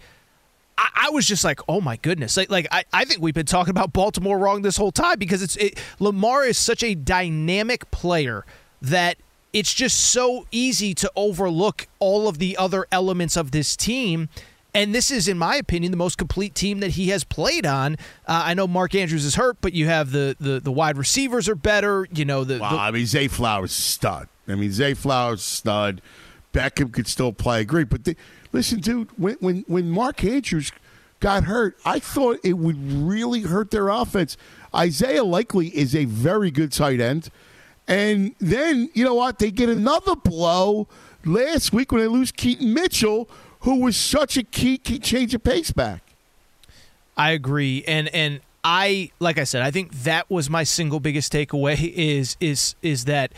[0.82, 2.36] I, I was just like, oh my goodness!
[2.36, 5.44] Like, like I, I think we've been talking about Baltimore wrong this whole time because
[5.44, 8.46] it's it, Lamar is such a dynamic player
[8.82, 9.18] that
[9.54, 14.30] it's just so easy to overlook all of the other elements of this team.
[14.74, 17.96] And this is, in my opinion, the most complete team that he has played on.
[18.26, 21.48] Uh, I know Mark Andrews is hurt, but you have the the, the wide receivers
[21.48, 22.08] are better.
[22.12, 24.30] You know the, Wow, the I mean Zay Flowers stud.
[24.48, 26.02] I mean Zay Flowers stud.
[26.54, 27.64] Beckham could still play.
[27.64, 28.16] Great, but the,
[28.52, 30.72] listen, dude, when when when Mark Andrews
[31.20, 34.38] got hurt, I thought it would really hurt their offense.
[34.74, 37.30] Isaiah Likely is a very good tight end,
[37.88, 39.40] and then you know what?
[39.40, 40.88] They get another blow
[41.26, 43.30] last week when they lose Keaton Mitchell,
[43.62, 46.02] who was such a key, key change of pace back.
[47.18, 51.32] I agree, and and I like I said, I think that was my single biggest
[51.34, 53.32] takeaway is is is that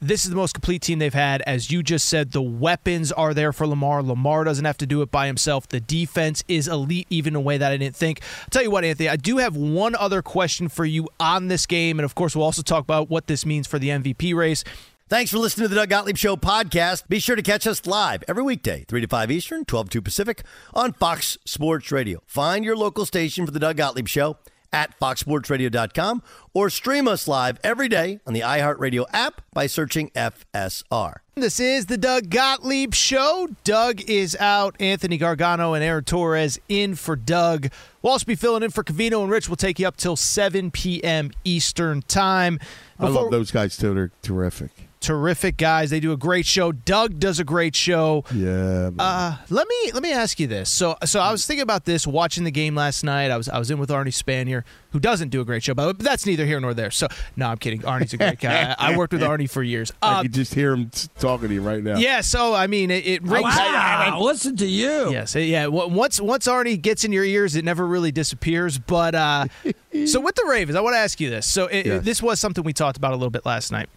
[0.00, 1.42] this is the most complete team they've had.
[1.42, 4.02] As you just said, the weapons are there for Lamar.
[4.02, 5.66] Lamar doesn't have to do it by himself.
[5.68, 8.20] The defense is elite, even in a way that I didn't think.
[8.42, 11.66] I'll tell you what, Anthony, I do have one other question for you on this
[11.66, 14.64] game, and of course, we'll also talk about what this means for the MVP race.
[15.08, 17.06] Thanks for listening to the Doug Gottlieb Show podcast.
[17.08, 20.02] Be sure to catch us live every weekday, 3 to 5 Eastern, 12 to 2
[20.02, 20.42] Pacific,
[20.74, 22.22] on Fox Sports Radio.
[22.26, 24.36] Find your local station for the Doug Gottlieb Show
[24.72, 26.22] at foxsportsradio.com
[26.54, 31.16] or stream us live every day on the iHeartRadio app by searching FSR.
[31.34, 33.48] This is the Doug Gottlieb Show.
[33.62, 34.74] Doug is out.
[34.80, 37.68] Anthony Gargano and Aaron Torres in for Doug.
[38.00, 39.48] We'll also be filling in for Covino and Rich.
[39.48, 41.32] We'll take you up till 7 p.m.
[41.44, 42.58] Eastern Time.
[42.98, 43.92] I love those guys too.
[43.92, 44.85] They're terrific.
[45.06, 45.90] Terrific guys.
[45.90, 46.72] They do a great show.
[46.72, 48.24] Doug does a great show.
[48.34, 48.90] Yeah.
[48.98, 50.68] Uh, let me let me ask you this.
[50.70, 53.30] So so I was thinking about this watching the game last night.
[53.30, 55.98] I was I was in with Arnie Spanier, who doesn't do a great show, but
[55.98, 56.90] that's neither here nor there.
[56.90, 57.82] So no, I'm kidding.
[57.82, 58.74] Arnie's a great guy.
[58.78, 59.92] I, I worked with Arnie for years.
[60.02, 61.96] I Uh, can just hear him t- talking to you right now.
[61.98, 63.44] yeah, so I mean, it, it rings.
[63.44, 65.12] Wow, listen to you.
[65.12, 65.64] Yes, yeah.
[65.64, 68.78] w- Once once Arnie gets in your ears, it never really disappears.
[68.78, 69.46] But uh,
[70.06, 71.46] so with the Ravens, I want to ask you this.
[71.46, 72.04] So it, Yes.
[72.04, 73.88] this was something we talked about a little bit last night.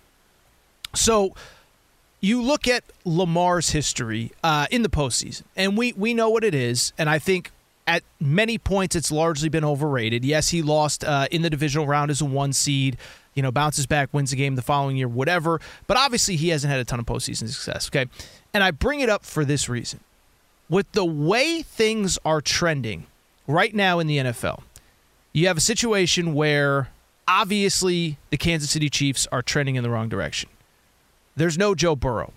[0.94, 1.34] So
[2.22, 6.56] you look at Lamar's history uh, in the postseason, and we we know what it
[6.56, 7.52] is, and I think.
[7.88, 10.24] At many points, it's largely been overrated.
[10.24, 12.98] Yes, he lost uh, in the divisional round as a one seed.
[13.34, 15.60] You know, bounces back, wins the game the following year, whatever.
[15.88, 17.90] But obviously, he hasn't had a ton of postseason success.
[17.90, 18.06] Okay,
[18.54, 20.02] and I bring it up for this reason:
[20.70, 23.08] with the way things are trending
[23.48, 24.62] right now in the NFL,
[25.34, 26.90] you have a situation where
[27.28, 30.48] obviously the Kansas City Chiefs are trending in the wrong direction.
[31.36, 32.34] There's no Joe Burrow.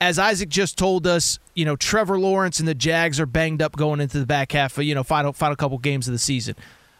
[0.00, 3.76] As Isaac just told us, you know, Trevor Lawrence and the Jags are banged up
[3.76, 6.54] going into the back half of, you know, final final couple games of the season.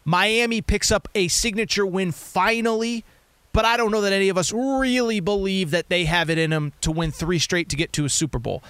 [0.04, 3.04] Miami picks up a signature win finally,
[3.52, 6.50] but I don't know that any of us really believe that they have it in
[6.50, 8.62] them to win three straight to get to a Super Bowl.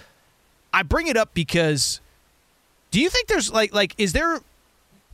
[0.72, 2.00] I bring it up because
[2.90, 4.40] do you think there's like like is there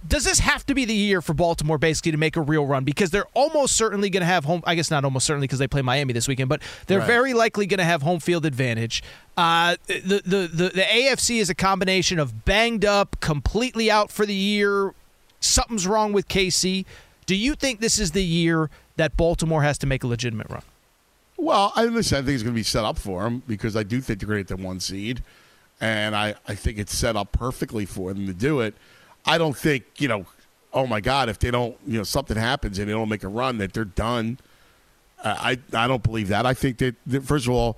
[0.08, 2.84] does this have to be the year for Baltimore basically to make a real run
[2.84, 5.68] because they're almost certainly going to have home I guess not almost certainly because they
[5.68, 7.06] play Miami this weekend but they're Right.
[7.06, 9.02] very likely going to have home field advantage.
[9.36, 14.26] Uh, the, the the the AFC is a combination of banged up, completely out for
[14.26, 14.92] the year,
[15.40, 16.84] something's wrong with KC.
[17.24, 20.62] Do you think this is the year that Baltimore has to make a legitimate run?
[21.38, 22.18] Well, I listen.
[22.18, 24.28] I think it's going to be set up for them because I do think they're
[24.28, 25.22] going to get the one seed,
[25.80, 28.74] and I, I think it's set up perfectly for them to do it.
[29.24, 30.26] I don't think you know.
[30.74, 31.28] Oh my God!
[31.28, 33.84] If they don't, you know, something happens and they don't make a run, that they're
[33.84, 34.38] done.
[35.22, 36.46] I I don't believe that.
[36.46, 37.76] I think that, that first of all,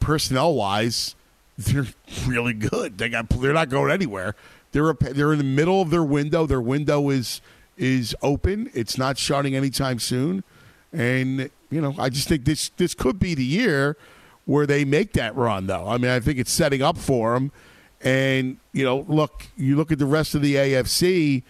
[0.00, 1.14] personnel wise,
[1.58, 1.86] they're
[2.26, 2.98] really good.
[2.98, 4.34] They got they're not going anywhere.
[4.72, 6.46] They're a, they're in the middle of their window.
[6.46, 7.40] Their window is
[7.76, 8.70] is open.
[8.74, 10.44] It's not shutting anytime soon.
[10.92, 13.96] And you know, I just think this this could be the year
[14.44, 15.66] where they make that run.
[15.66, 17.52] Though I mean, I think it's setting up for them.
[18.02, 21.42] And you know, look, you look at the rest of the AFC,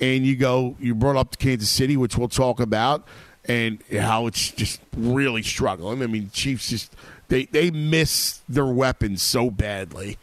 [0.00, 3.06] and you go, you brought up Kansas City, which we'll talk about,
[3.44, 6.02] and how it's just really struggling.
[6.02, 6.94] I mean, Chiefs just
[7.28, 10.18] they they miss their weapons so badly.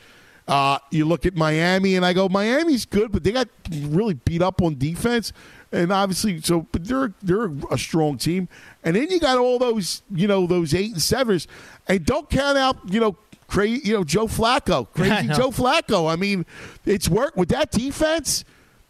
[0.47, 4.41] Uh, you look at Miami, and I go, Miami's good, but they got really beat
[4.41, 5.31] up on defense,
[5.71, 8.49] and obviously, so but they're they're a strong team.
[8.83, 11.47] And then you got all those, you know, those eight and sevens,
[11.87, 13.17] and don't count out, you know,
[13.53, 15.27] crazy, you know, Joe Flacco, crazy.
[15.27, 16.11] Joe Flacco.
[16.11, 16.45] I mean,
[16.85, 18.43] it's worked with that defense,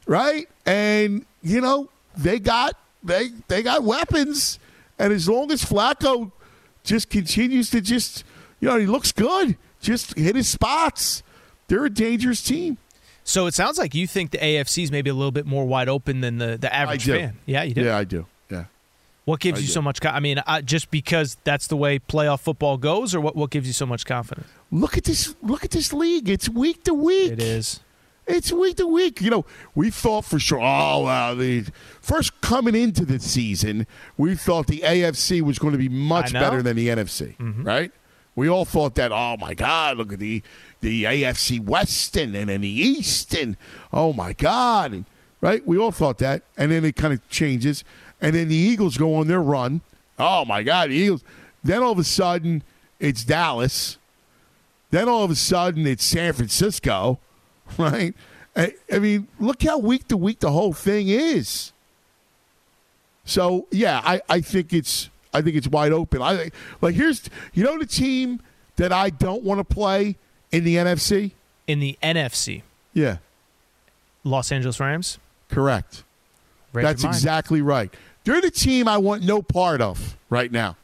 [0.05, 0.47] right?
[0.65, 4.59] And you know, they got they they got weapons,
[4.97, 6.31] and as long as Flacco
[6.83, 8.23] just continues to just,
[8.59, 11.23] you know, he looks good, just hit his spots.
[11.67, 12.77] They're a dangerous team.
[13.25, 15.87] So it sounds like you think the AFC is maybe a little bit more wide
[15.87, 17.37] open than the, the average fan.
[17.45, 17.83] Yeah, you do.
[17.83, 18.25] Yeah, I do.
[19.25, 20.01] What gives I you so much?
[20.01, 23.35] Co- I mean, uh, just because that's the way playoff football goes, or what?
[23.35, 24.47] What gives you so much confidence?
[24.71, 25.35] Look at this.
[25.41, 26.29] Look at this league.
[26.29, 27.31] It's week to week.
[27.31, 27.79] It is.
[28.25, 29.21] It's week to week.
[29.21, 30.59] You know, we thought for sure.
[30.59, 31.33] Oh, wow.
[31.33, 31.65] The
[32.01, 33.85] first coming into the season,
[34.17, 37.35] we thought the AFC was going to be much better than the NFC.
[37.63, 37.91] Right?
[38.35, 39.11] We all thought that.
[39.11, 39.97] Oh my God!
[39.97, 40.41] Look at the
[40.79, 43.57] the AFC West and and, and the East and
[43.91, 44.91] oh my God!
[44.93, 45.05] And,
[45.39, 45.65] right?
[45.67, 47.83] We all thought that, and then it kind of changes,
[48.23, 49.81] and then the Eagles go on their run.
[50.17, 50.89] Oh my God!
[50.89, 51.23] The Eagles.
[51.63, 52.63] Then all of a sudden,
[52.99, 53.99] it's Dallas.
[54.89, 57.19] Then all of a sudden, it's San Francisco
[57.77, 58.13] right?
[58.55, 61.71] I, I mean, look how week to week the whole thing is.
[63.25, 66.21] So yeah, I, I think it's I think it's wide open.
[66.21, 68.41] I like here's you know the team
[68.75, 70.17] that I don't want to play
[70.51, 71.31] in the NFC.
[71.65, 72.61] In the NFC,
[72.93, 73.17] Yeah,
[74.25, 75.17] Los Angeles Rams.
[75.49, 76.03] correct.
[76.73, 77.93] Read That's exactly right.
[78.23, 80.77] They're the team I want no part of right now.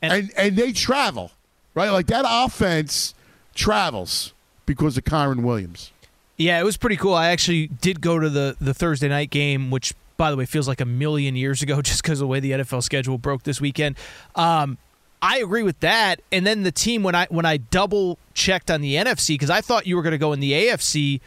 [0.00, 1.32] And, and they travel,
[1.74, 1.90] right?
[1.90, 3.14] Like that offense
[3.54, 4.32] travels
[4.66, 5.92] because of Kyren Williams.
[6.36, 7.14] Yeah, it was pretty cool.
[7.14, 10.68] I actually did go to the the Thursday night game, which by the way feels
[10.68, 13.60] like a million years ago, just because of the way the NFL schedule broke this
[13.60, 13.96] weekend.
[14.36, 14.78] Um,
[15.20, 16.20] I agree with that.
[16.30, 19.60] And then the team when I when I double checked on the NFC because I
[19.60, 21.20] thought you were going to go in the AFC,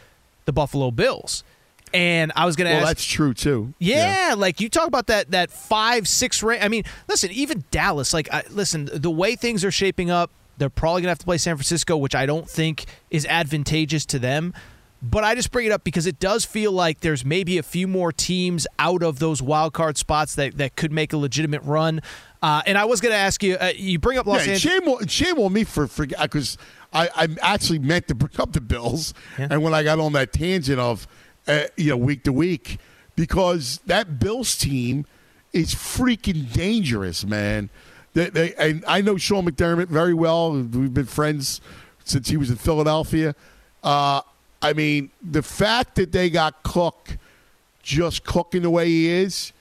[0.45, 1.43] the Buffalo Bills,
[1.93, 2.87] and I was going to Well, ask.
[2.89, 3.73] that's true too.
[3.79, 6.63] Yeah, like you talk about that that five six rank.
[6.63, 8.13] I mean, listen, even Dallas.
[8.13, 11.37] Like, I, listen, the way things are shaping up, they're probably gonna have to play
[11.37, 14.53] San Francisco, which I don't think is advantageous to them.
[15.03, 17.87] But I just bring it up because it does feel like there's maybe a few
[17.87, 22.01] more teams out of those wild card spots that, that could make a legitimate run.
[22.39, 24.61] Uh, and I was going to ask you, uh, you bring up Los yeah, Angeles.
[24.75, 26.55] Shame on, shame on me for because
[26.93, 29.47] I, I actually meant to bring up the Bills, Yeah.
[29.49, 31.07] and when I got on that tangent of
[31.47, 32.79] uh, you know week to week,
[33.15, 35.05] because that Bills team
[35.53, 37.69] is freaking dangerous, man.
[38.13, 40.51] They, they, and I know Sean McDermott very well.
[40.53, 41.61] We've been friends
[42.03, 43.35] since he was in Philadelphia.
[43.83, 44.21] Uh,
[44.61, 47.17] I mean, the fact that they got Cook
[47.81, 49.53] just cooking the way he is,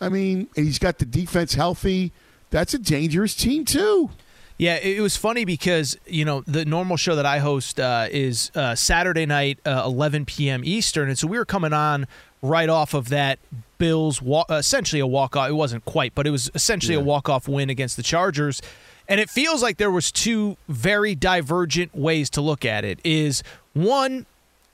[0.00, 2.12] I mean, and he's got the defense healthy.
[2.50, 4.10] That's a dangerous team too.
[4.58, 8.50] Yeah, it was funny because you know the normal show that I host uh, is
[8.56, 10.62] uh, Saturday night, uh, 11 p.m.
[10.64, 12.08] Eastern, and so we were coming on
[12.42, 13.38] right off of that
[13.78, 15.48] Bills wa- essentially a walk off.
[15.48, 18.60] It wasn't quite, but it was essentially a walk off win against the Chargers.
[19.08, 22.98] And it feels like there was two very divergent ways to look at it.
[23.04, 23.42] Is
[23.72, 24.26] one,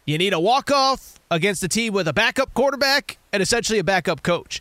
[0.07, 3.85] you need a walk off against a team with a backup quarterback and essentially a
[3.85, 4.61] backup coach.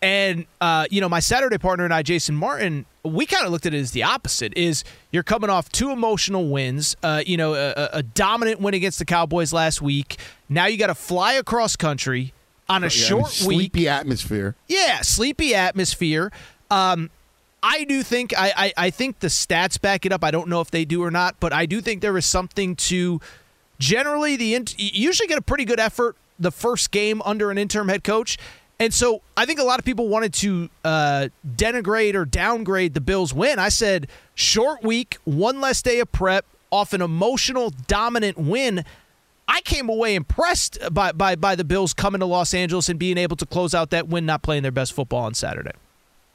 [0.00, 3.66] And uh, you know, my Saturday partner and I, Jason Martin, we kind of looked
[3.66, 4.52] at it as the opposite.
[4.56, 8.98] Is you're coming off two emotional wins, uh, you know, a, a- dominant win against
[8.98, 10.16] the Cowboys last week.
[10.48, 12.32] Now you got to fly across country
[12.68, 13.32] on a Yeah, short week.
[13.72, 14.54] sleepy atmosphere.
[14.68, 16.30] Yeah, sleepy atmosphere.
[16.70, 17.10] Um,
[17.62, 20.22] I do think I, I I think the stats back it up.
[20.22, 22.76] I don't know if they do or not, but I do think there is something
[22.76, 23.20] to
[23.78, 27.88] generally the you usually get a pretty good effort the first game under an interim
[27.88, 28.38] head coach.
[28.80, 33.00] And so I think a lot of people wanted to uh, denigrate or downgrade the
[33.00, 33.58] Bills' win.
[33.58, 38.84] I said short week, one less day of prep, off an emotional dominant win.
[39.48, 43.18] I came away impressed by, by by the Bills coming to Los Angeles and being
[43.18, 45.72] able to close out that win, not playing their best football on Saturday.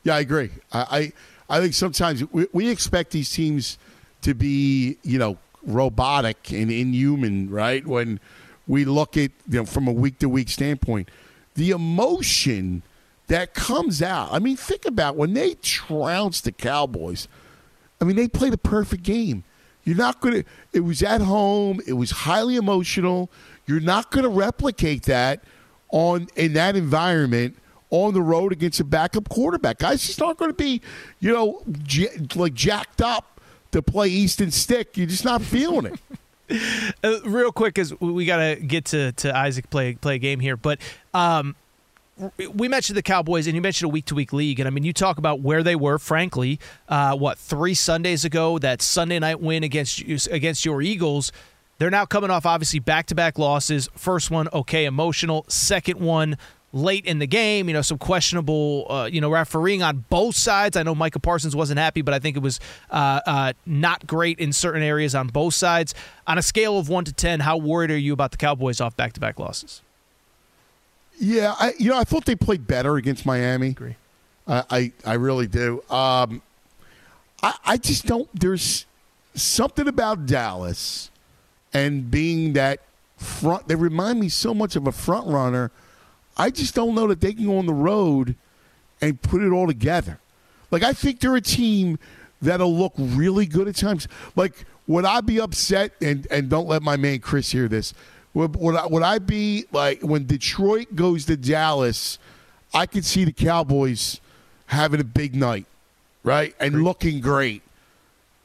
[0.04, 0.50] Yeah, I agree.
[0.72, 1.14] I
[1.50, 3.78] I, I think sometimes we, we expect these teams
[4.24, 7.86] to be you know robotic and inhuman, right?
[7.86, 8.20] When
[8.68, 11.10] we look at you know from a week to week standpoint,
[11.56, 12.84] the emotion
[13.28, 14.30] that comes out.
[14.32, 17.28] I mean, think about when they trounced the Cowboys.
[18.02, 19.44] I mean, they played a perfect game.
[19.84, 20.50] You're not going to.
[20.72, 21.82] It was at home.
[21.86, 23.30] It was highly emotional.
[23.66, 25.44] You're not going to replicate that
[25.90, 27.58] on in that environment
[27.90, 29.80] on the road against a backup quarterback.
[29.80, 30.82] Guys just aren't going to be,
[31.20, 33.40] you know, j- like jacked up
[33.72, 34.98] to play Easton Stick.
[34.98, 36.00] You're just not feeling it.
[36.50, 40.40] Uh, real quick, as we got to get to to Isaac play play a game
[40.40, 40.80] here, but
[41.14, 41.56] um,
[42.54, 44.84] we mentioned the Cowboys, and you mentioned a week to week league, and I mean,
[44.84, 45.98] you talk about where they were.
[45.98, 51.32] Frankly, uh, what three Sundays ago, that Sunday night win against against your Eagles.
[51.80, 53.90] They're now coming off obviously back to back losses.
[53.96, 55.44] First one, okay, emotional.
[55.48, 56.38] Second one,
[56.74, 57.70] late in the game.
[57.70, 60.76] You know, some questionable, uh, you know, refereeing on both sides.
[60.76, 62.60] I know Micah Parsons wasn't happy, but I think it was
[62.92, 65.96] uh, uh, not great in certain areas on both sides.
[66.28, 68.98] On a scale of one to ten, how worried are you about the Cowboys off
[68.98, 69.82] back to back losses?
[71.20, 73.70] Yeah, I, you know, I thought they played better against Miami.
[73.70, 73.96] Agree.
[74.48, 75.84] I, I, I really do.
[75.90, 76.42] Um,
[77.42, 78.28] I, I just don't.
[78.34, 78.86] There's
[79.36, 81.12] something about Dallas
[81.74, 82.80] and being that
[83.18, 83.68] front.
[83.68, 85.72] They remind me so much of a front runner.
[86.38, 88.36] I just don't know that they can go on the road
[89.02, 90.20] and put it all together.
[90.72, 92.00] Like I think they're a team
[92.42, 94.08] that'll look really good at times.
[94.36, 95.94] Like would I be upset?
[96.02, 97.94] And and don't let my man Chris hear this.
[98.34, 102.18] Would, would, I, would I be like when Detroit goes to Dallas?
[102.74, 104.20] I could see the Cowboys
[104.66, 105.68] having a big night,
[106.24, 107.62] right, and looking great.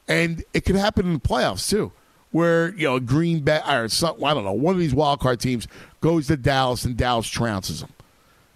[0.06, 1.92] And it could happen in the playoffs too,
[2.30, 4.24] where you know Green Bay or something.
[4.24, 4.52] I don't know.
[4.52, 5.66] One of these wild card teams
[6.00, 7.90] goes to Dallas and Dallas trounces them,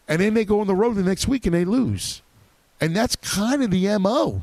[0.09, 2.23] and then they go on the road the next week and they lose,
[2.81, 4.43] and that's kind of the mo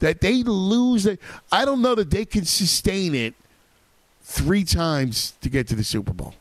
[0.00, 1.06] that they lose.
[1.50, 3.34] I don't know that they can sustain it
[4.22, 6.34] three times to get to the Super Bowl.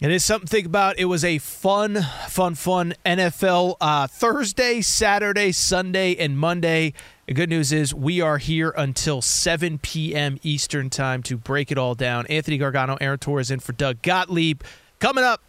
[0.00, 0.98] And It is something to think about.
[0.98, 6.92] It was a fun, fun, fun NFL uh, Thursday, Saturday, Sunday, and Monday.
[7.28, 10.38] The good news is we are here until 7 p.m.
[10.42, 12.26] Eastern time to break it all down.
[12.28, 14.62] Anthony Gargano, Aaron Torres in for Doug Gottlieb.
[14.98, 15.42] Coming up,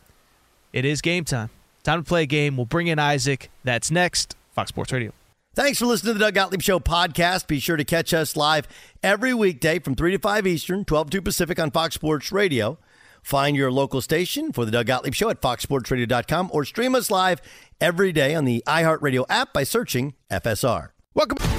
[0.73, 1.49] it is game time.
[1.84, 2.57] Time to play a game.
[2.57, 3.49] We'll bring in Isaac.
[3.63, 4.36] That's next.
[4.51, 5.13] Fox Sports Radio.
[5.55, 7.47] Thanks for listening to the Doug Gottlieb Show podcast.
[7.47, 8.67] Be sure to catch us live
[9.01, 12.77] every weekday from 3 to 5 Eastern, 12 to 2 Pacific on Fox Sports Radio.
[13.23, 17.41] Find your local station for the Doug Gottlieb Show at foxsportsradio.com or stream us live
[17.80, 20.89] every day on the iHeartRadio app by searching FSR.
[21.15, 21.59] Welcome.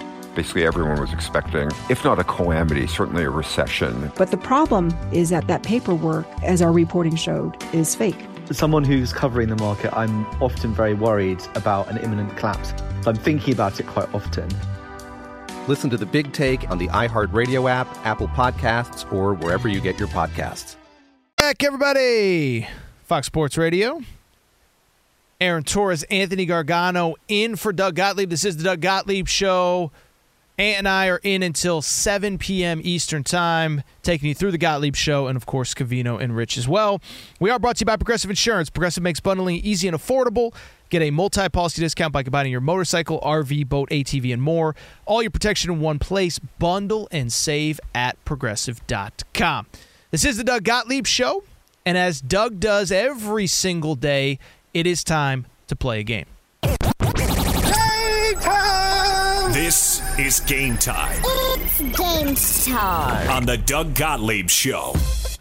[0.33, 4.11] Basically, everyone was expecting, if not a calamity, certainly a recession.
[4.15, 8.25] But the problem is that that paperwork, as our reporting showed, is fake.
[8.49, 12.73] As someone who's covering the market, I'm often very worried about an imminent collapse.
[13.05, 14.49] I'm thinking about it quite often.
[15.67, 19.99] Listen to the big take on the iHeartRadio app, Apple Podcasts, or wherever you get
[19.99, 20.75] your podcasts.
[21.37, 22.67] Back, everybody.
[23.03, 24.01] Fox Sports Radio.
[25.41, 28.29] Aaron Torres, Anthony Gargano in for Doug Gottlieb.
[28.29, 29.91] This is the Doug Gottlieb Show.
[30.61, 32.81] Ant and I are in until 7 p.m.
[32.83, 36.67] Eastern Time, taking you through the Gottlieb Show, and of course, Covino and Rich as
[36.67, 37.01] well.
[37.39, 38.69] We are brought to you by Progressive Insurance.
[38.69, 40.53] Progressive makes bundling easy and affordable.
[40.91, 44.75] Get a multi policy discount by combining your motorcycle, RV, boat, ATV, and more.
[45.07, 46.37] All your protection in one place.
[46.37, 49.65] Bundle and save at progressive.com.
[50.11, 51.43] This is the Doug Gottlieb Show,
[51.87, 54.37] and as Doug does every single day,
[54.75, 56.27] it is time to play a game.
[60.31, 62.35] Is game time It's game
[62.73, 63.29] time.
[63.29, 64.93] on the Doug Gottlieb Show.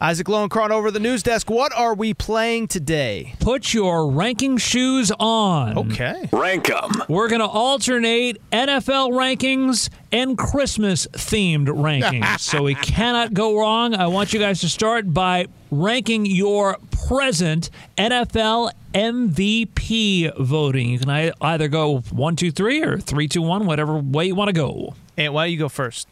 [0.03, 1.51] Isaac Lowenkron over the news desk.
[1.51, 3.35] What are we playing today?
[3.39, 5.77] Put your ranking shoes on.
[5.77, 6.27] Okay.
[6.33, 6.91] Rank them.
[7.07, 12.41] We're going to alternate NFL rankings and Christmas themed rankings.
[12.41, 13.95] so we cannot go wrong.
[13.95, 20.89] I want you guys to start by ranking your present NFL MVP voting.
[20.89, 24.49] You can either go one, two, three, or three, two, one, whatever way you want
[24.49, 24.95] to go.
[25.19, 26.09] And why don't you go first?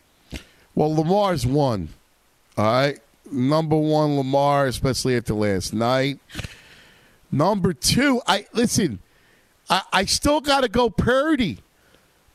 [0.74, 1.88] Well, Lamar's one.
[2.58, 2.98] All right.
[3.30, 6.18] Number one, Lamar, especially after last night.
[7.30, 9.00] Number two, I listen,
[9.68, 11.58] I, I still gotta go Purdy.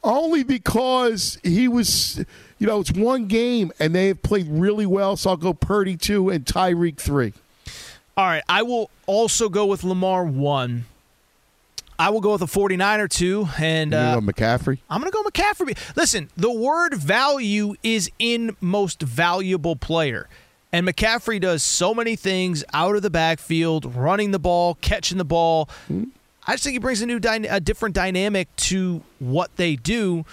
[0.06, 2.24] Only because he was
[2.60, 5.98] you know, it's one game and they have played really well, so I'll go Purdy
[5.98, 7.34] two and Tyreek three.
[8.16, 8.44] All right.
[8.48, 10.86] I will also go with Lamar one.
[11.98, 13.50] I will go with a 49 or two.
[13.58, 14.80] And You uh, know McCaffrey.
[14.90, 15.78] I'm going to go McCaffrey.
[15.96, 20.28] Listen, the word value is in most valuable player.
[20.74, 25.24] And McCaffrey does so many things out of the backfield, running the ball, catching the
[25.24, 25.70] ball.
[26.48, 30.26] I just think he brings a new, dyna- a different dynamic to what they do.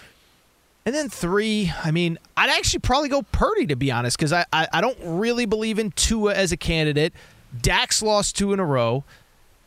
[0.86, 4.46] And then three, I mean, I'd actually probably go Purdy to be honest, because I,
[4.50, 7.12] I I don't really believe in Tua as a candidate.
[7.60, 9.04] Dak's lost two in a row.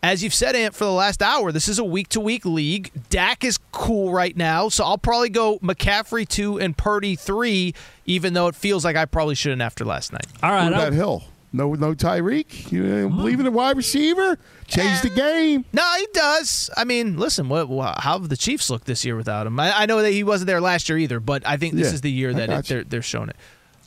[0.03, 2.91] As you've said, Ant, for the last hour, this is a week to week league.
[3.09, 7.73] Dak is cool right now, so I'll probably go McCaffrey two and Purdy three,
[8.05, 10.25] even though it feels like I probably shouldn't after last night.
[10.43, 11.23] All right, What about Hill?
[11.53, 12.69] No, no Tyreek.
[12.71, 14.37] You don't believe in a wide receiver?
[14.67, 15.63] Change the game.
[15.71, 16.69] No, he does.
[16.75, 19.57] I mean, listen, what, what, how have the Chiefs looked this year without him?
[19.59, 21.93] I, I know that he wasn't there last year either, but I think this Yeah,
[21.93, 23.35] is the year that it, they're, they're showing it.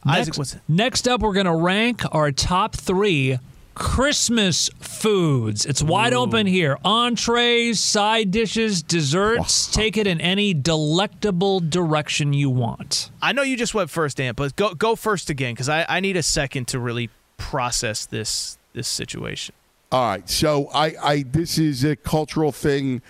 [0.06, 3.38] Isaac, Next, what's next up, we're going to rank our top three
[3.76, 5.66] Christmas foods.
[5.66, 6.78] It's wide open here.
[6.82, 9.70] Entrees, side dishes, desserts.
[9.70, 13.10] Take it in any delectable direction you want.
[13.20, 16.00] I know you just went first, Ant, but go go first again because I, I
[16.00, 19.54] need a second to really process this this situation.
[19.92, 20.28] All right.
[20.28, 23.02] So I, I this is a cultural thing.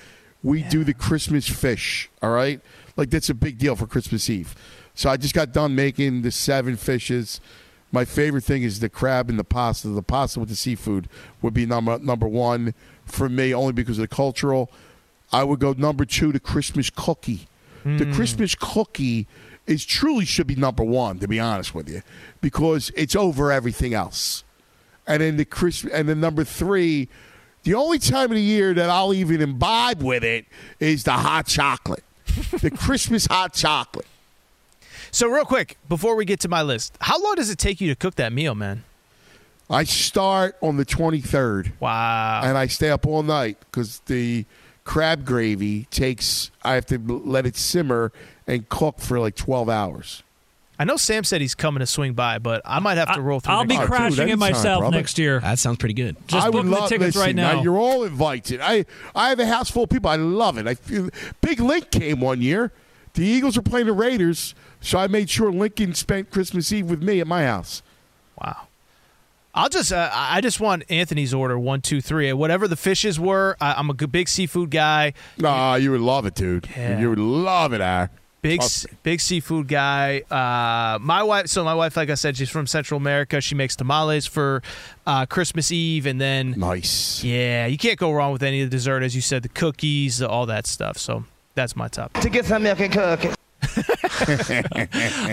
[0.43, 2.11] We do the Christmas fish.
[2.23, 2.61] All right.
[2.97, 4.57] Like that's a big deal for Christmas Eve.
[4.95, 7.41] So I just got done making the seven fishes.
[7.97, 9.89] My favorite thing is the crab and the pasta.
[9.89, 11.09] The pasta with the seafood
[11.41, 12.75] would be number number one
[13.07, 14.71] for me, only because of the cultural.
[15.33, 17.49] I would go number two, the Christmas cookie.
[17.85, 18.13] The hmm.
[18.13, 19.27] Christmas cookie
[19.67, 22.03] is truly should be number one, to be honest with you,
[22.43, 24.45] because it's over everything else.
[25.07, 27.09] And then the Chris, and then number three,
[27.63, 30.45] the only time of the year that I'll even imbibe with it
[30.81, 32.05] is the hot chocolate,
[32.61, 34.05] the Christmas hot chocolate.
[35.11, 37.89] So real quick before we get to my list, how long does it take you
[37.89, 38.85] to cook that meal, man?
[39.69, 41.73] I start on the 23rd.
[41.81, 42.43] Wow.
[42.45, 44.45] And I stay up all night because the
[44.85, 48.13] crab gravy takes, I have to let it simmer
[48.47, 50.23] and cook for like 12 hours.
[50.79, 53.41] I know Sam said he's coming to swing by, but I might have to roll
[53.41, 53.55] through.
[53.55, 53.87] I'll be year.
[53.87, 54.97] crashing it anytime, myself brother.
[54.97, 55.41] next year.
[55.41, 56.17] That sounds pretty good.
[56.29, 57.63] Just I book would the love, tickets listen, right now.
[57.63, 58.61] You're all invited.
[58.61, 58.85] I
[59.15, 60.11] I have a house full of people.
[60.11, 60.67] I love it.
[60.67, 61.09] I feel
[61.41, 62.73] Big Link came one year.
[63.17, 67.03] The Eagles were playing the Raiders, so I made sure Lincoln spent Christmas Eve with
[67.03, 67.83] me at my house.
[68.39, 68.69] Wow.
[69.55, 73.57] I'll just uh, I just want Anthony's order one two three whatever the fishes were.
[73.59, 75.15] I, I'm a big seafood guy.
[75.39, 76.69] Nah, you would love it, dude.
[76.77, 77.01] Yeah.
[77.01, 78.11] You would love it, Ar.
[78.43, 78.61] Big
[79.03, 80.21] big seafood guy.
[80.31, 81.47] Uh, my wife.
[81.47, 83.41] So my wife, like I said, she's from Central America.
[83.41, 84.63] She makes tamales for
[85.07, 87.25] uh, Christmas Eve, and then nice.
[87.25, 90.21] Yeah, you can't go wrong with any of the dessert, as you said, the cookies,
[90.21, 90.99] all that stuff.
[90.99, 91.25] So
[91.57, 92.13] that's my top.
[92.21, 93.35] To get some milk and cookies.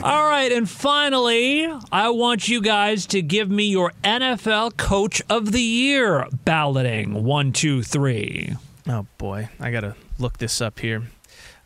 [0.03, 5.51] All right, and finally, I want you guys to give me your NFL Coach of
[5.51, 7.23] the Year balloting.
[7.23, 8.55] One, two, three.
[8.87, 11.03] Oh boy, I gotta look this up here.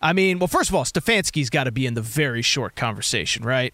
[0.01, 3.43] I mean, well, first of all, Stefanski's got to be in the very short conversation,
[3.43, 3.74] right?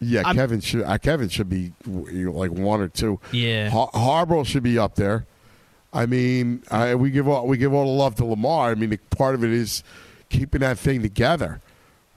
[0.00, 0.82] Yeah, I'm- Kevin should.
[0.84, 3.20] Uh, Kevin should be w- like one or two.
[3.32, 3.68] Yeah.
[3.68, 5.26] Har- Harbaugh should be up there.
[5.92, 8.70] I mean, I, we give all we give all the love to Lamar.
[8.70, 9.82] I mean, part of it is
[10.30, 11.60] keeping that thing together,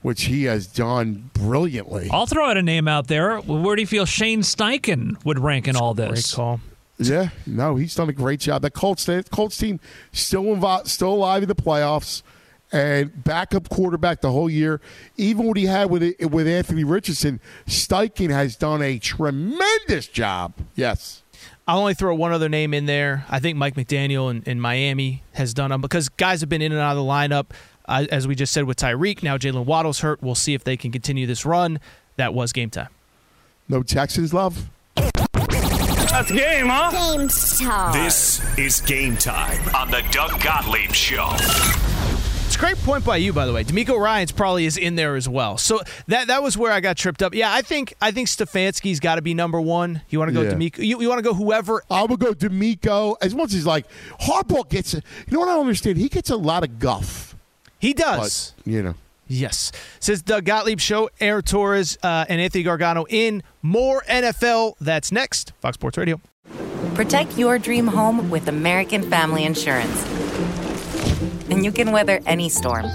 [0.00, 2.08] which he has done brilliantly.
[2.10, 3.38] I'll throw out a name out there.
[3.38, 6.32] Where do you feel Shane Steichen would rank in all this?
[6.32, 6.60] Great call.
[6.96, 8.62] Yeah, no, he's done a great job.
[8.62, 9.80] That Colts, that Colts team
[10.12, 12.22] still involved, still alive in the playoffs,
[12.72, 14.80] and backup quarterback the whole year.
[15.16, 20.54] Even what he had with with Anthony Richardson, Steichen has done a tremendous job.
[20.76, 21.22] Yes.
[21.66, 23.24] I'll only throw one other name in there.
[23.28, 26.72] I think Mike McDaniel in, in Miami has done them because guys have been in
[26.72, 27.46] and out of the lineup.
[27.86, 30.22] Uh, as we just said with Tyreek, now Jalen Waddle's hurt.
[30.22, 31.80] We'll see if they can continue this run.
[32.16, 32.88] That was game time.
[33.68, 34.70] No Texans love.
[34.96, 36.90] That's game, huh?
[37.16, 37.92] Game time.
[38.04, 41.30] This is game time on the Doug Gottlieb Show.
[42.46, 43.64] It's a great point by you, by the way.
[43.64, 45.58] DeMeco Ryans probably is in there as well.
[45.58, 47.34] So that that was where I got tripped up.
[47.34, 50.02] Yeah, I think I think Stefanski's got to be number one.
[50.08, 50.52] You want to go Yeah.
[50.52, 50.78] DeMeco?
[50.78, 51.82] You, you want to go whoever?
[51.90, 53.16] I would go DeMeco.
[53.20, 53.86] As much as he's like
[54.20, 55.96] Harbaugh gets, you know what I don't understand?
[55.98, 57.33] He gets a lot of guff.
[57.84, 58.54] He does.
[58.56, 58.94] But, you know.
[59.26, 59.70] Yes.
[60.00, 64.76] Says Doug Gottlieb Show, Air Torres uh, and Anthony Gargano in more NFL.
[64.80, 65.52] That's next.
[65.60, 66.18] Fox Sports Radio.
[66.94, 70.02] Protect your dream home with American Family Insurance.
[71.50, 72.86] And you can weather any storm.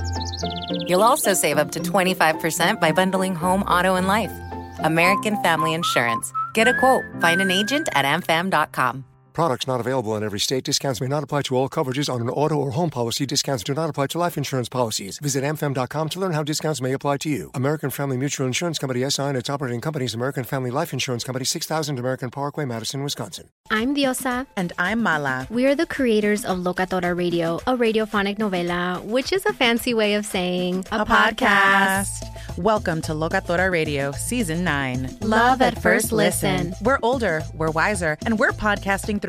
[0.87, 4.31] You'll also save up to 25% by bundling home, auto, and life.
[4.79, 6.33] American Family Insurance.
[6.55, 7.03] Get a quote.
[7.21, 9.05] Find an agent at amfam.com.
[9.39, 10.65] Products not available in every state.
[10.65, 13.25] Discounts may not apply to all coverages on an auto or home policy.
[13.25, 15.17] Discounts do not apply to life insurance policies.
[15.19, 17.49] Visit amfam.com to learn how discounts may apply to you.
[17.53, 21.45] American Family Mutual Insurance Company SI and its operating companies American Family Life Insurance Company
[21.45, 23.47] 6000 American Parkway, Madison, Wisconsin.
[23.71, 24.45] I'm Diosa.
[24.57, 25.47] And I'm Mala.
[25.49, 30.15] We are the creators of Locatora Radio, a radiophonic novela, which is a fancy way
[30.15, 32.07] of saying a, a podcast.
[32.09, 32.57] podcast.
[32.57, 35.19] Welcome to Locatora Radio, Season 9.
[35.21, 36.73] Love at first listen.
[36.81, 39.28] We're older, we're wiser, and we're podcasting through